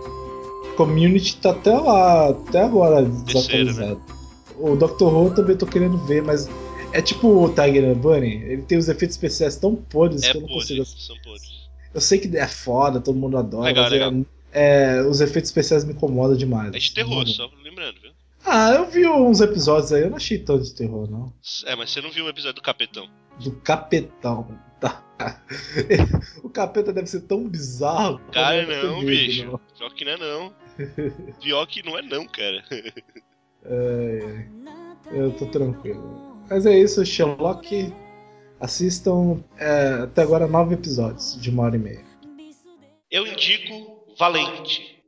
[0.76, 4.02] Community tá até lá, até agora desatualizado.
[4.58, 5.04] O Dr.
[5.04, 6.46] Who eu também tô querendo ver, mas
[6.92, 10.36] é tipo o Tiger and Bunny, ele tem os efeitos especiais tão podres É que
[10.36, 10.84] eu não consigo.
[10.84, 11.48] podres, são podres.
[11.94, 14.12] Eu sei que é foda, todo mundo adora, Legal, mas legal.
[14.52, 16.74] É, é, os efeitos especiais me incomodam demais.
[16.74, 18.10] É de terror, Não- só lembrando, viu?
[18.44, 21.32] Ah, eu vi uns episódios aí, eu não achei tanto de terror, não.
[21.64, 23.08] É, mas você não viu o episódio do Capetão.
[23.42, 24.46] Do Capetão.
[24.78, 25.02] Tá.
[26.42, 28.20] o Capeta deve ser tão bizarro.
[28.32, 29.46] Cara, não, medo, bicho.
[29.46, 29.60] não.
[29.76, 30.54] Pior que não é não.
[31.40, 32.64] Pior que não é não, cara.
[33.62, 34.46] É,
[35.12, 36.44] eu tô tranquilo.
[36.48, 37.92] Mas é isso, Sherlock.
[38.58, 42.04] Assistam é, até agora nove episódios de uma hora e meia.
[43.10, 45.02] Eu indico Valente.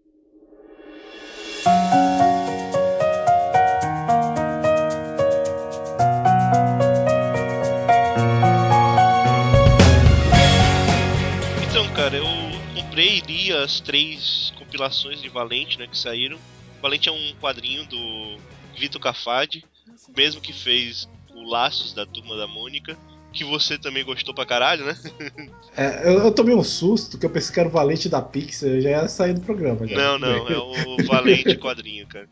[12.92, 16.36] Comprei e li as três compilações de Valente, né, que saíram.
[16.82, 18.36] Valente é um quadrinho do
[18.78, 19.64] Vitor Cafadi,
[20.08, 22.94] o mesmo que fez o Laços da Turma da Mônica,
[23.32, 24.96] que você também gostou pra caralho, né?
[25.74, 28.78] É, eu, eu tomei um susto que eu pensei que era o Valente da Pixar,
[28.82, 29.88] já ia sair do programa.
[29.88, 29.96] Já.
[29.96, 32.28] Não, não, é o Valente quadrinho, cara.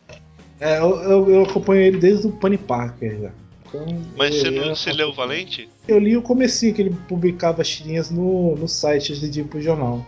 [0.61, 3.33] É, eu, eu, eu acompanho ele desde o Pony Parker já.
[3.67, 5.71] Então, Mas você, não, você leu o Valente?
[5.89, 10.07] Eu li o comecinho que ele publicava as tirinhas no, no site de pro jornal.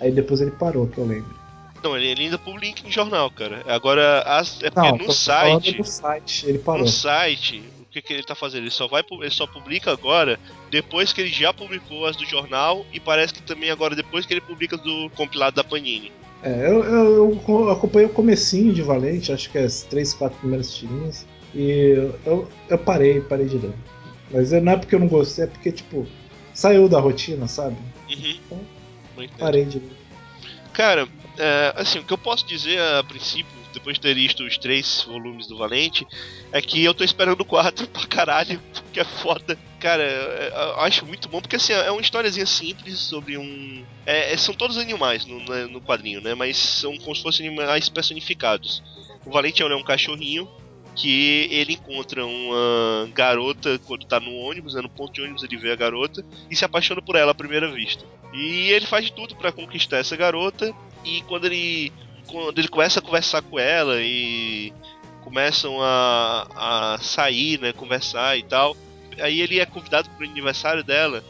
[0.00, 1.36] Aí depois ele parou, que eu lembro.
[1.82, 3.62] Não, ele, ele ainda publica em jornal, cara.
[3.66, 5.78] Agora, as, é porque Não, no site.
[5.78, 6.82] no site, ele parou.
[6.82, 8.62] No site, o que, que ele tá fazendo?
[8.62, 10.38] Ele só vai ele só publica agora
[10.70, 14.34] depois que ele já publicou as do jornal e parece que também agora depois que
[14.34, 16.12] ele publica as do compilado da Panini.
[16.42, 20.74] É, eu, eu, eu acompanhei o comecinho de Valente, acho que as três, quatro primeiras
[20.74, 21.26] tirinhas.
[21.54, 23.72] E eu, eu, parei, parei de ler.
[24.30, 26.06] Mas é- não é porque eu não gostei, é porque, tipo,
[26.52, 27.76] saiu da rotina, sabe?
[28.10, 28.60] Uhum.
[29.18, 29.38] Não entendo.
[29.38, 29.90] Parei de ler.
[30.72, 34.56] Cara, é, assim, o que eu posso dizer a princípio, depois de ter visto os
[34.56, 36.06] três volumes do Valente,
[36.52, 39.58] é que eu tô esperando o quatro pra caralho, porque é foda.
[39.80, 43.84] Cara, é, eu acho muito bom, porque assim, é uma historiazinha simples sobre um.
[44.06, 46.34] é, é, são todos animais no, né, no quadrinho, né?
[46.34, 48.82] Mas são como se fossem animais personificados.
[49.26, 50.48] O Valente é um cachorrinho
[50.98, 55.56] que ele encontra uma garota quando tá no ônibus, né, no ponto de ônibus ele
[55.56, 58.04] vê a garota e se apaixona por ela à primeira vista.
[58.34, 60.74] E ele faz de tudo pra conquistar essa garota
[61.04, 61.92] e quando ele
[62.26, 64.72] quando ele começa a conversar com ela e
[65.22, 68.76] começam a, a sair, né, conversar e tal,
[69.20, 71.24] aí ele é convidado pro aniversário dela.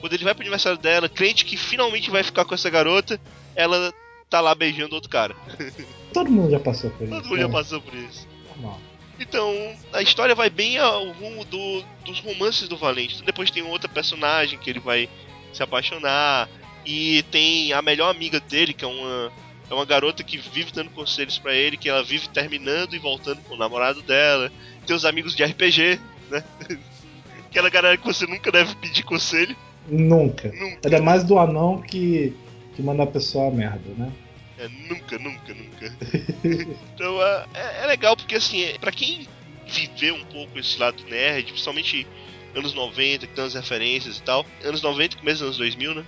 [0.00, 3.20] Quando ele vai pro aniversário dela, crente que finalmente vai ficar com essa garota,
[3.54, 3.92] ela
[4.28, 5.36] tá lá beijando outro cara.
[6.12, 7.14] Todo mundo já passou por isso.
[7.14, 7.52] Todo mundo já né?
[7.52, 8.26] passou por isso.
[8.48, 8.80] Normal.
[9.22, 9.54] Então,
[9.92, 13.14] a história vai bem ao rumo do- dos romances do Valente.
[13.14, 15.08] Então, depois tem outra personagem que ele vai
[15.52, 16.48] se apaixonar.
[16.84, 19.32] E tem a melhor amiga dele, que é uma,
[19.70, 23.40] é uma garota que vive dando conselhos pra ele, que ela vive terminando e voltando
[23.42, 24.50] com o namorado dela.
[24.86, 26.42] Tem os amigos de RPG, né?
[27.46, 29.54] Aquela galera que você nunca deve pedir conselho.
[29.88, 30.48] Nunca.
[30.48, 30.80] Nunca.
[30.84, 32.34] Ainda mais do anão que,
[32.74, 34.10] que manda a pessoa a merda, né?
[34.62, 35.98] É, nunca, nunca, nunca.
[36.94, 39.26] então é, é- é legal porque assim, é, pra quem
[39.66, 42.06] viveu um pouco esse lado nerd, principalmente
[42.54, 46.06] anos 90, que tem as referências e tal, anos 90 começo dos anos 2000, né?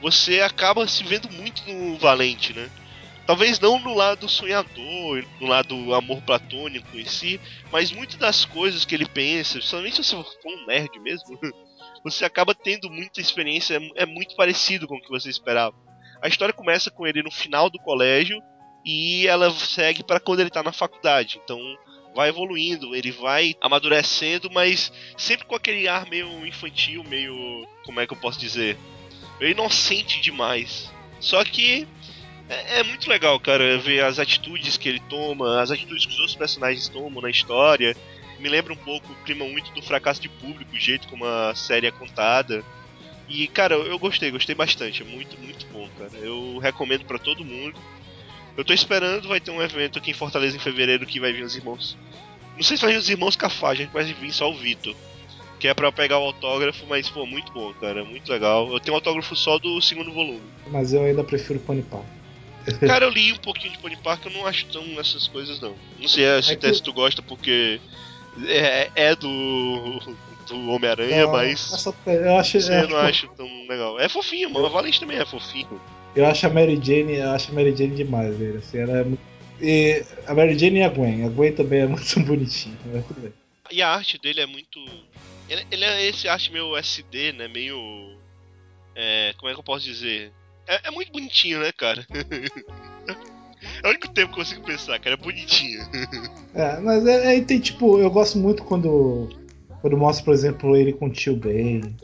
[0.00, 2.70] Você acaba se vendo muito no Valente, né?
[3.26, 7.40] Talvez não no lado sonhador, no lado amor platônico em si,
[7.72, 11.38] mas muitas das coisas que ele pensa, principalmente se você for um nerd mesmo,
[12.04, 15.74] você acaba tendo muita experiência, é é muito parecido com o que você esperava.
[16.20, 18.40] A história começa com ele no final do colégio
[18.84, 21.40] e ela segue para quando ele tá na faculdade.
[21.42, 21.58] Então
[22.14, 27.66] vai evoluindo, ele vai amadurecendo, mas sempre com aquele ar meio infantil, meio.
[27.84, 28.78] Como é que eu posso dizer?
[29.38, 30.90] Meio inocente demais.
[31.20, 31.86] Só que
[32.48, 36.18] é, é muito legal, cara, ver as atitudes que ele toma, as atitudes que os
[36.18, 37.96] outros personagens tomam na história.
[38.38, 41.54] Me lembra um pouco o clima muito do fracasso de público, o jeito como a
[41.54, 42.64] série é contada.
[43.28, 45.02] E, cara, eu gostei, gostei bastante.
[45.02, 46.12] É muito, muito bom, cara.
[46.22, 47.78] Eu recomendo pra todo mundo.
[48.56, 51.42] Eu tô esperando, vai ter um evento aqui em Fortaleza em fevereiro que vai vir
[51.42, 51.96] os irmãos.
[52.56, 54.94] Não sei se vai vir os irmãos Cafage, vai vir só o Vitor.
[55.58, 58.04] Que é pra eu pegar o autógrafo, mas, pô, muito bom, cara.
[58.04, 58.70] Muito legal.
[58.72, 60.42] Eu tenho um autógrafo só do segundo volume.
[60.68, 62.16] Mas eu ainda prefiro Pony Parker.
[62.86, 65.74] Cara, eu li um pouquinho de Pony Park, eu não acho tão nessas coisas, não.
[66.00, 67.80] Não sei é, se, É que- se tu gosta porque
[68.48, 70.00] é, é do,
[70.46, 73.98] do Homem-Aranha, Então, mas essa- eu acho, você eu não acho- tão legal.
[74.00, 74.66] É fofinho, mano.
[74.66, 75.80] A Valente também é fofinho.
[76.14, 78.58] Eu acho a Mary Jane, eu acho a Mary Jane demais, velho.
[78.58, 79.20] Assim, ela é muito...
[79.60, 81.24] E a Mary Jane e a Gwen.
[81.24, 83.32] A Gwen também é muito bonitinha, mas tudo bem.
[83.70, 84.78] E a arte dele é muito.
[85.48, 87.48] Ele, ele é esse arte meio SD, né?
[87.48, 87.76] Meio.
[88.94, 90.32] É, como é que eu posso dizer?
[90.68, 92.06] É, é muito bonitinho, né, cara?
[93.82, 95.14] É o único tempo que eu consigo pensar, cara.
[95.14, 95.80] É bonitinho.
[96.54, 99.28] É, mas é, é, tem tipo, eu gosto muito quando.
[99.86, 101.94] Quando mostra, por exemplo, ele com o tio Ben.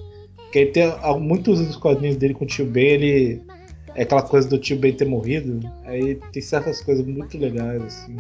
[0.53, 3.43] Que aí tem muitos dos quadrinhos dele com o tio Ben, ele.
[3.97, 5.59] É aquela coisa do tio Ben ter morrido.
[5.85, 8.17] Aí tem certas coisas muito legais, assim.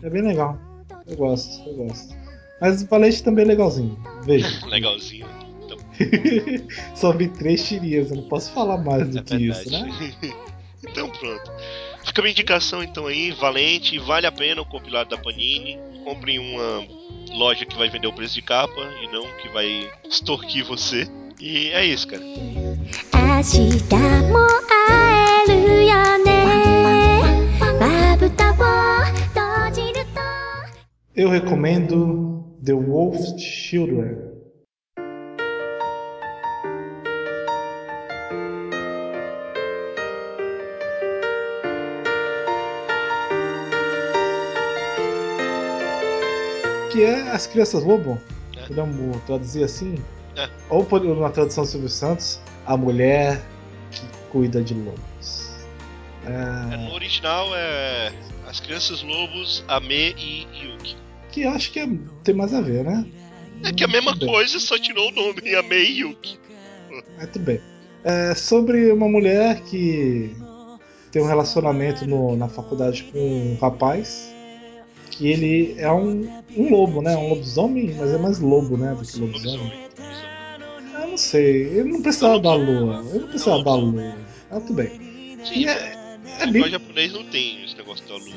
[0.00, 0.56] É bem legal.
[1.04, 2.14] Eu gosto, eu gosto.
[2.60, 3.98] Mas o Valente também é legalzinho.
[4.24, 4.46] Veja.
[4.70, 5.26] Legalzinho.
[5.64, 5.76] Então,
[6.94, 9.82] Só vi três tirinhas, eu não posso falar mais do é que isso, né?
[9.82, 10.36] verdade.
[10.88, 11.50] então pronto.
[12.04, 16.33] Fica a minha indicação então aí, valente, vale a pena o compilado da Panini Compre
[16.33, 16.87] em uma
[17.31, 21.07] loja que vai vender o preço de capa e não que vai extorquir você.
[21.39, 22.23] E é isso, cara.
[23.37, 23.93] 明日
[24.31, 30.21] も会えるよねまぶたを閉じると
[31.15, 34.30] Eu recomendo The Wolf Children.
[46.92, 48.20] Que é As Crianças Lobo.
[48.56, 48.66] É.
[48.66, 49.96] Podemos traduzir assim?
[50.36, 50.48] É.
[50.70, 53.40] Ou por uma tradução Silvio Santos, A Mulher
[53.90, 55.50] que Cuida de Lobos.
[56.24, 58.12] É, É, no original é
[58.48, 60.96] As Crianças Lobos, Ame e Yuki.
[61.30, 61.88] que acho que é-
[62.22, 63.06] tem mais a ver, né?
[63.64, 66.38] É que é a mesma coisa, só tirou o nome, Ame e Yuki.
[67.16, 67.60] Mas tudo bem.
[68.04, 70.34] É sobre uma mulher que
[71.10, 74.31] tem um relacionamento no- na faculdade com um rapaz
[75.12, 77.14] que ele é um, um lobo, né?
[77.16, 78.94] Um lobisomem, mas é mais lobo, né?
[78.98, 79.72] Do que lobisomem.
[81.00, 81.66] Eu não sei.
[81.66, 83.04] Ele não precisava da lua.
[83.10, 84.14] Ele não precisava da lua.
[84.50, 85.38] Ah, tudo bem.
[85.44, 88.34] Sim, é, é o bem, japonês não tem esse negócio da lua.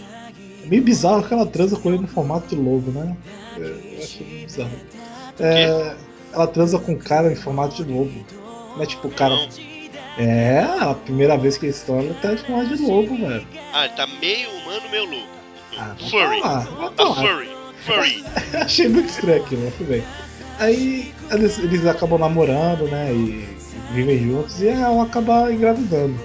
[0.64, 3.16] é bem bizarro que ela transa com ele no formato de lobo, né?
[3.58, 4.72] É, Eu achei bem bizarro.
[5.40, 5.96] É,
[6.34, 8.26] ela transa com um cara em formato de lobo.
[8.76, 9.36] Não é tipo o cara.
[10.18, 13.48] É, a primeira vez que eles estão, ela tá em formato de lobo, velho.
[13.74, 15.35] Ah, ele tá meio humano, meio louco.
[15.78, 16.42] Ah, furry.
[16.42, 16.62] lá.
[17.16, 17.50] furry.
[17.86, 18.24] Furry.
[18.62, 20.04] Achei muito estranho aquilo, mas tudo bem.
[20.60, 23.14] Aí eles, eles acabam namorando, né?
[23.14, 23.48] E
[23.92, 26.16] vivem juntos e ela acaba engravidando.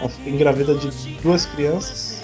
[0.00, 0.88] Ela engravida de
[1.22, 2.22] duas crianças.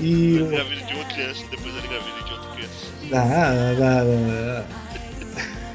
[0.00, 0.36] E.
[0.36, 2.86] Ele engravida de uma criança, depois ele engravida de outra criança.
[3.12, 4.84] Ah, ah, ah, ah.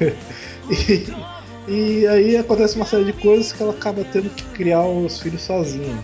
[0.70, 5.20] e, e aí acontece uma série de coisas que ela acaba tendo que criar os
[5.20, 5.98] filhos sozinha.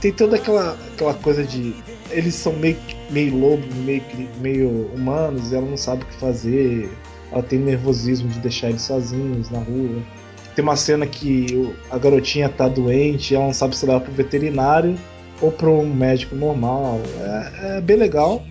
[0.00, 1.74] Tem toda aquela, aquela coisa de.
[2.10, 2.76] Eles são meio,
[3.10, 4.02] meio lobo, meio,
[4.40, 6.90] meio humanos, e ela não sabe o que fazer.
[7.32, 10.02] Ela tem nervosismo de deixar eles sozinhos na rua.
[10.54, 14.98] Tem uma cena que a garotinha tá doente ela não sabe se levar pro veterinário
[15.40, 17.00] ou para um médico normal.
[17.20, 18.42] É, é bem legal.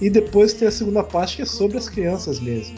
[0.00, 2.76] E depois tem a segunda parte que é sobre as crianças mesmo.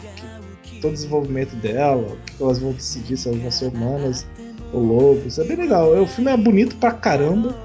[0.79, 4.27] Todo o desenvolvimento dela, o que elas vão decidir, se elas vão ser humanas
[4.71, 5.39] ou lobos.
[5.39, 5.91] É bem legal.
[5.99, 7.55] O filme é bonito pra caramba.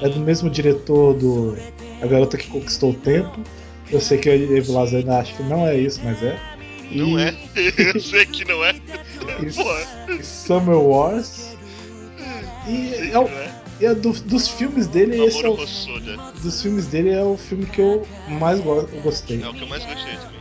[0.00, 1.56] É do mesmo diretor do
[2.02, 3.40] A Garota que Conquistou o Tempo.
[3.90, 6.38] Eu sei que o Evilás ainda acha que não é isso, mas é.
[6.90, 7.34] Não E- é?
[7.94, 8.74] Eu sei que não é.
[9.42, 11.54] E, e Summer Wars.
[12.66, 13.52] E é, o- é.
[13.80, 16.16] e é do- dos filmes dele, esse é o, Hosoda.
[16.42, 19.42] dos filmes dele é o filme que eu mais go- gostei.
[19.42, 20.40] É o que eu mais gostei também.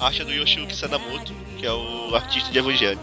[0.00, 2.98] A arte é do Yoshiyuki Sadamoto, que é o artista de Evangelho.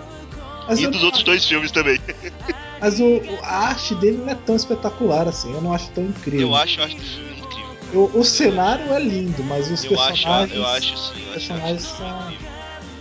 [0.67, 1.97] Mas, E eu- dos outros dois filmes também.
[2.79, 6.49] mas o, a arte dele não é tão espetacular assim, eu não acho tão incrível.
[6.49, 7.67] Eu acho a arte do filme incrível.
[7.93, 11.53] Eu- o cenário é lindo, mas os Eu acho, personagens, eu acho sim, eu acho
[11.53, 12.37] a arte personagens do filme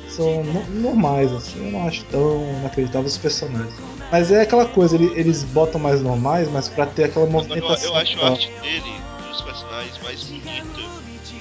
[0.08, 3.74] são- são no- normais, assim, eu não acho tão inacreditáveis os personagens.
[4.10, 7.48] Mas é aquela coisa, ele- eles botam mais normais, mas pra ter aquela Agora, eu,
[7.48, 7.90] movimentação.
[7.90, 8.92] eu acho a arte dele,
[9.28, 10.62] dos personagens, mais bonita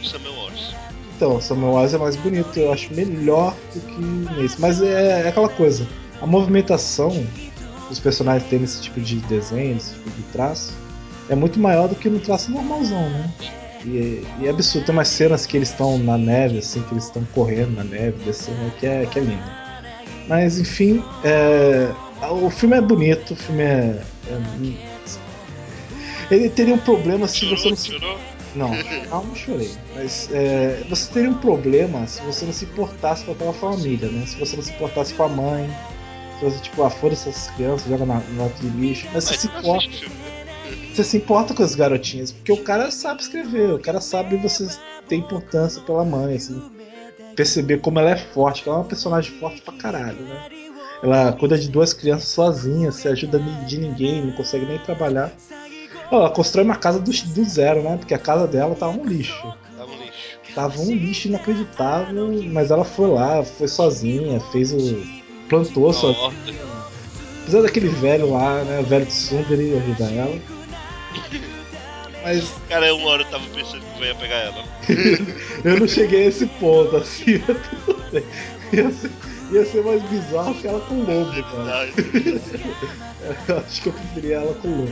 [0.01, 0.75] do Samuel Wars.
[1.15, 4.01] Então, Samuel Wise é mais bonito, eu acho melhor do que
[4.41, 4.59] nesse.
[4.59, 5.87] Mas é, é aquela coisa,
[6.21, 7.25] a movimentação
[7.89, 10.73] dos personagens tendo esse tipo de desenho, esse tipo de traço,
[11.29, 13.31] é muito maior do que no traço normalzão, né?
[13.83, 17.05] E, e é absurdo, tem umas cenas que eles estão na neve, assim, que eles
[17.05, 19.43] estão correndo na neve, descendo, que é, que é lindo.
[20.27, 21.93] Mas enfim, é,
[22.31, 24.01] o filme é bonito, o filme é.
[24.27, 24.41] é-
[26.31, 27.91] ele teria um problema se você não se
[28.55, 28.71] não,
[29.09, 29.69] calma, não chorei.
[29.93, 34.25] Mas é, você teria um problema se você não se importasse com aquela família, né?
[34.25, 35.69] Se você não se importasse com a mãe,
[36.41, 39.07] você, tipo, ah, foda essas crianças, joga na, no lata de lixo.
[39.13, 40.35] Mas você se importa, né?
[40.93, 44.67] você se importa com as garotinhas, porque o cara sabe escrever, o cara sabe você
[45.07, 46.61] ter importância pela mãe, assim.
[47.35, 50.49] Perceber como ela é forte, que ela é uma personagem forte pra caralho, né?
[51.03, 55.31] Ela cuida de duas crianças sozinha, se ajuda de ninguém, não consegue nem trabalhar.
[56.09, 57.97] Ela constrói uma casa do, do zero, né?
[57.97, 59.53] Porque a casa dela tá um lixo.
[59.77, 60.55] Dá um lixo.
[60.55, 65.24] tava um lixo inacreditável, mas ela foi lá, foi sozinha, fez o.
[65.49, 66.23] plantou sozinha.
[66.25, 66.53] Horta.
[67.43, 68.79] Apesar daquele velho lá, né?
[68.79, 70.39] O velho de Sundari ajudar ela.
[72.23, 74.63] Mas Cara, uma hora eu tava pensando que eu ia pegar ela.
[75.63, 77.37] eu não cheguei a esse ponto, assim,
[77.85, 78.23] tudo bem.
[78.73, 79.11] Ia ser,
[79.51, 81.83] ia ser mais bizarro que ela com o lobo, cara.
[81.83, 81.87] Ah,
[83.47, 84.91] Eu acho que eu preferia ela com o lobo.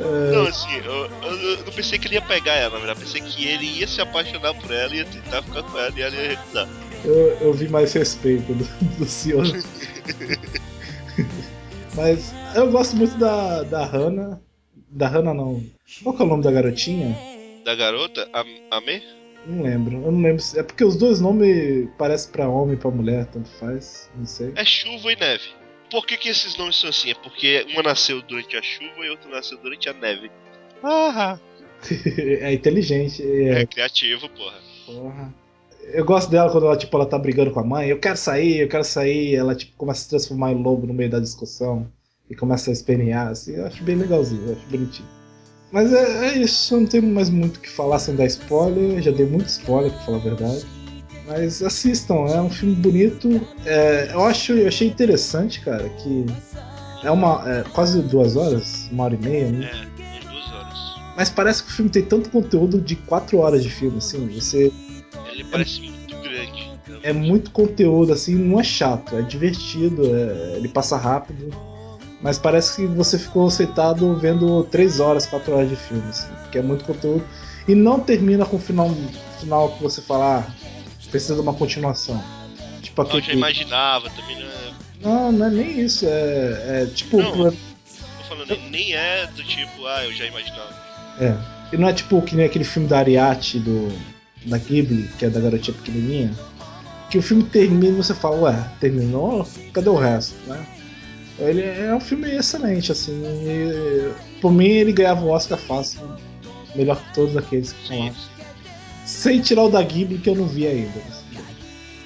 [0.00, 3.00] É, Não, assim, eu, eu- eu não pensei que ele ia pegar ela, na verdade.
[3.00, 6.14] Pensei que ele ia se apaixonar por ela, ia tentar ficar com ela e ela
[6.16, 6.68] ia recusar.
[7.04, 8.64] eu, eu vi mais respeito do,
[8.98, 9.44] do senhor.
[11.94, 14.40] Mas eu gosto muito da, da Hannah.
[14.88, 15.62] Da Hannah não.
[16.02, 17.16] Qual que é o nome da garotinha?
[17.64, 18.40] Da garota, a,
[18.76, 19.02] a Me?
[19.46, 19.96] Não lembro.
[19.96, 20.42] Eu não lembro.
[20.56, 24.10] É porque os dois nomes parecem pra homem e pra mulher, tanto faz.
[24.16, 24.52] Não sei.
[24.56, 25.44] É chuva e neve.
[25.90, 27.10] Por que, que esses nomes são assim?
[27.10, 30.30] É porque uma nasceu durante a chuva e outra nasceu durante a neve.
[30.82, 31.38] Ah,
[32.40, 33.22] é inteligente.
[33.22, 34.58] é, É, criativo, porra.
[34.86, 35.34] porra.
[35.92, 37.88] Eu gosto dela quando ela, tipo, ela tá brigando com a mãe.
[37.88, 39.34] Eu quero sair, eu quero sair.
[39.34, 41.86] Ela tipo, começa a se transformar em lobo no meio da discussão.
[42.30, 43.56] E começa a espernear, assim.
[43.56, 45.08] Eu acho bem legalzinho, eu acho bonitinho.
[45.70, 49.02] Mas é, é isso, eu não tenho mais muito o que falar sem dar spoiler.
[49.02, 50.66] Já dei muito spoiler, pra falar a verdade.
[51.26, 53.40] Mas assistam, é um filme bonito.
[53.64, 56.26] É, eu acho, eu achei interessante, cara, que
[57.02, 59.70] é uma é, quase duas horas, uma hora e meia, né?
[59.72, 60.78] É, em duas horas.
[61.16, 64.28] Mas parece que o filme tem tanto conteúdo de quatro horas de filme, assim.
[64.28, 64.70] Você
[65.32, 66.70] Ele parece muito grande.
[66.88, 66.98] né?
[67.02, 71.50] é muito conteúdo, assim, não é chato, é divertido, é- ele passa rápido.
[72.20, 76.58] Mas parece que você ficou sentado vendo três horas, quatro horas de filme, assim, porque
[76.58, 77.24] é muito conteúdo.
[77.66, 78.90] E não termina com o final,
[79.40, 80.52] final que você fala, ah,
[81.10, 82.22] precisa de uma continuação.
[82.80, 83.38] Tipo Eu já aquele.
[83.38, 84.72] imaginava, também não é.
[85.02, 87.16] Não, não é nem isso, é, é tipo.
[87.20, 87.32] Não.
[87.32, 87.54] Tô
[88.28, 90.74] falando, nem é do tipo, ah, eu já imaginava.
[91.20, 91.36] É.
[91.72, 93.88] E não é tipo que nem aquele filme da Ariate do,
[94.46, 96.30] da Ghibli, que é da garotinha pequenininha.
[97.10, 99.46] Que o filme termina e você fala, ué, terminou?
[99.72, 100.34] Cadê o resto?
[100.46, 100.66] Né?
[101.38, 103.12] Ele é um filme excelente, assim.
[103.24, 106.00] e, por mim, ele ganhava o Oscar fácil.
[106.74, 108.08] Melhor que todos aqueles que Sim.
[108.08, 108.14] lá.
[109.04, 111.02] Sem tirar o da Ghibli, que eu não vi ainda.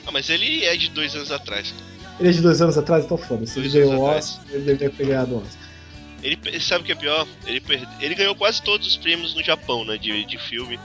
[0.07, 1.73] Ah, mas ele é de dois anos atrás.
[2.19, 3.59] Ele é de dois anos atrás, então foda-se.
[3.59, 4.01] Ele ganhou o.
[4.03, 5.67] Oscar, ele deveria ter ganhado o Oscar.
[6.23, 7.27] Ele sabe o que é pior?
[7.47, 9.99] Ele, perde- ele ganhou quase todos os prêmios no Japão, né?
[9.99, 10.81] De, de filme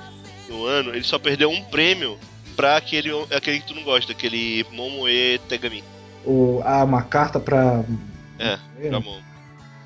[0.51, 0.89] no ano.
[0.93, 2.17] Ele só perdeu um prêmio
[2.55, 5.83] pra aquele, aquele que tu não gosta, aquele Momoe Tegami.
[6.25, 7.83] O, ah, uma carta pra.
[8.37, 8.57] É,
[8.89, 9.21] pra Momo.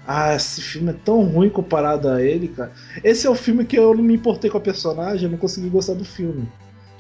[0.08, 2.72] Ah, esse filme é tão ruim comparado a ele, cara.
[3.04, 5.68] Esse é o filme que eu não me importei com a personagem, eu não consegui
[5.70, 6.48] gostar do filme.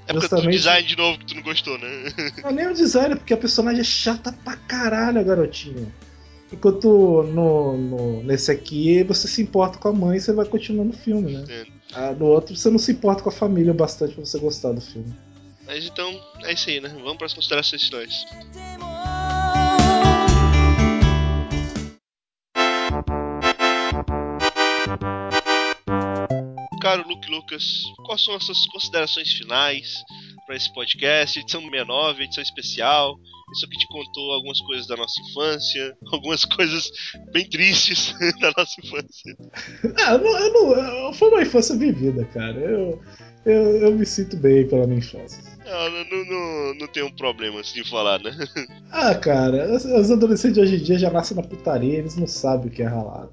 [0.07, 1.87] É porque Justamente- design de novo que tu não gostou, né?
[2.43, 5.87] Não, nem o design, é porque a personagem é chata pra caralho, a garotinha.
[6.51, 10.91] Enquanto no, no- nesse aqui você se importa com a mãe e você vai continuando
[10.93, 11.43] o filme, né?
[11.49, 11.65] É.
[11.93, 14.81] Ah, no outro você não se importa com a família bastante pra você gostar do
[14.81, 15.13] filme.
[15.65, 16.07] Mas então,
[16.43, 16.89] é isso aí, né?
[16.89, 18.25] Vamos pras considerações finais.
[26.81, 29.93] Caro Luke Lucas, quais são as suas considerações finais
[30.45, 31.39] para esse podcast?
[31.39, 33.15] Edição 69, edição especial.
[33.53, 36.91] Isso aqui te contou algumas coisas da nossa infância, algumas coisas
[37.31, 39.37] bem tristes da nossa infância.
[40.05, 42.57] Ah, eu não, eu não- eu- foi uma infância vivida, cara.
[42.59, 42.99] Eu,
[43.45, 45.43] eu, eu me sinto bem pela minha infância.
[45.63, 48.31] Não, não, não, não, tem um problema assim de falar, né?
[48.91, 52.67] Ah, cara, os, adolescentes de hoje em dia já nascem na putaria, eles não sabem
[52.67, 53.29] o que é cara.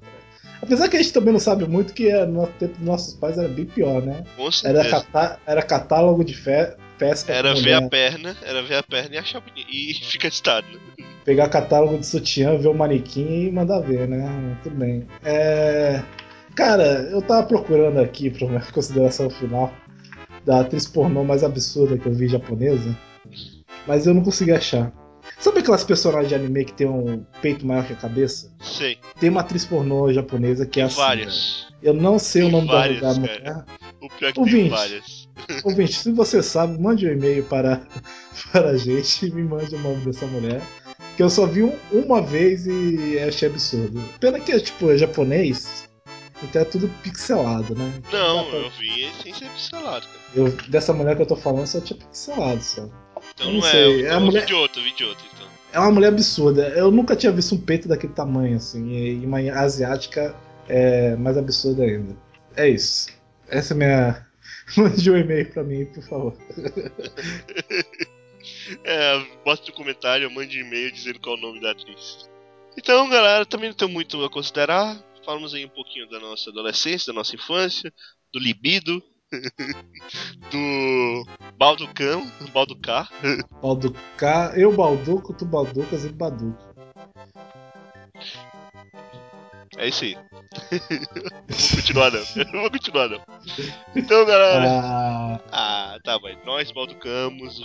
[0.61, 3.37] Apesar que a gente também não sabe muito que é, no tempo dos nossos pais
[3.37, 4.23] era bem pior, né?
[4.35, 6.73] Com Era, catá- era catálogo de fe,
[7.09, 7.33] pesca.
[7.33, 9.67] Era ver a perna, era ver a perna e achar bonito.
[9.71, 11.05] E fica excitado, né?
[11.25, 14.57] Pegar catálogo de sutiã, ver o manequim e mandar ver, né?
[14.63, 15.07] Tudo bem.
[15.23, 16.01] É...
[16.55, 19.73] Cara, eu tava procurando aqui pra minha consideração final
[20.45, 22.95] da atriz pornô mais absurda que eu vi japonesa,
[23.87, 24.91] mas eu não consegui achar.
[25.39, 28.51] Sabe aquelas personagens de anime que tem um peito maior que a cabeça?
[28.61, 28.97] Sei.
[29.19, 30.97] Tem uma atriz pornô japonesa que é assim.
[30.97, 31.67] várias.
[31.81, 33.65] Eu não sei o Tem nome da- várias, da, mulher.
[34.01, 34.57] O pior é que Ouvinte.
[34.57, 35.22] tem várias.
[35.63, 37.81] Ouvinte, se você sabe, mande um e-mail para,
[38.51, 40.61] para a gente e me mande o nome dessa mulher.
[41.17, 44.01] Que eu só vi um- uma vez e achei absurdo.
[44.19, 45.87] Pena que é tipo é japonês,
[46.41, 47.93] então é tudo pixelado, né?
[48.11, 50.19] Não, pra- eu vi sem ser pixelado, cara.
[50.35, 52.89] eu, dessa mulher que eu tô falando só tinha pixelado só.
[53.35, 53.99] Então Eu não, não é.
[54.01, 55.47] Então é mulher- vi de vi de outro, então.
[55.71, 56.67] É uma mulher absurda.
[56.69, 58.91] Eu nunca tinha visto um peito daquele tamanho, assim.
[58.91, 60.35] E uma asiática
[60.67, 62.15] é mais absurda ainda.
[62.55, 63.07] É isso.
[63.47, 64.27] Essa é a minha.
[64.77, 66.37] Mande um e-mail pra mim, por favor.
[68.83, 72.29] É, bota no comentário, mande um e-mail dizendo qual é o nome da atriz.
[72.77, 75.01] Então, galera, também não tem muito a considerar.
[75.25, 77.93] Falamos aí um pouquinho da nossa adolescência, da nossa infância,
[78.33, 79.01] do libido.
[80.51, 81.25] do
[81.57, 83.09] Balducão, Balducar.
[83.61, 86.61] Balducar, eu Balduco, tu Balducas e Baduco.
[89.77, 90.15] É isso aí.
[90.15, 90.21] não
[91.49, 92.21] vou continuar não.
[92.51, 93.21] Não vou continuar não.
[93.95, 94.81] Então, galera.
[94.81, 97.61] Ah, Ah, tá, mas nós balducamos.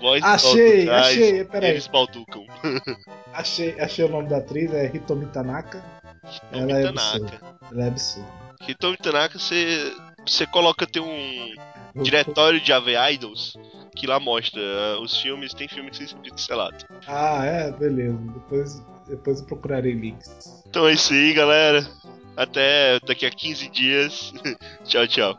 [0.00, 1.70] Vós Achei, balducais, achei, peraí.
[1.70, 2.44] Eles balducam.
[3.32, 5.84] achei, achei o nome da atriz, é Hitomi Tanaka.
[6.50, 7.40] Ela é absurda.
[7.70, 8.28] Ela é absurda.
[8.66, 9.94] Hitomi Tanaka, você,
[10.26, 13.56] você coloca tem um diretório de AV Idols
[13.94, 16.84] que lá mostra ah, os filmes, tem filme que vocês pixelados.
[17.06, 17.70] Ah, é?
[17.70, 18.18] Beleza.
[18.34, 20.62] Depois, depois eu procurarei links.
[20.66, 21.86] Então é isso aí, galera.
[22.36, 24.32] Até daqui a 15 dias.
[24.84, 25.38] tchau, tchau.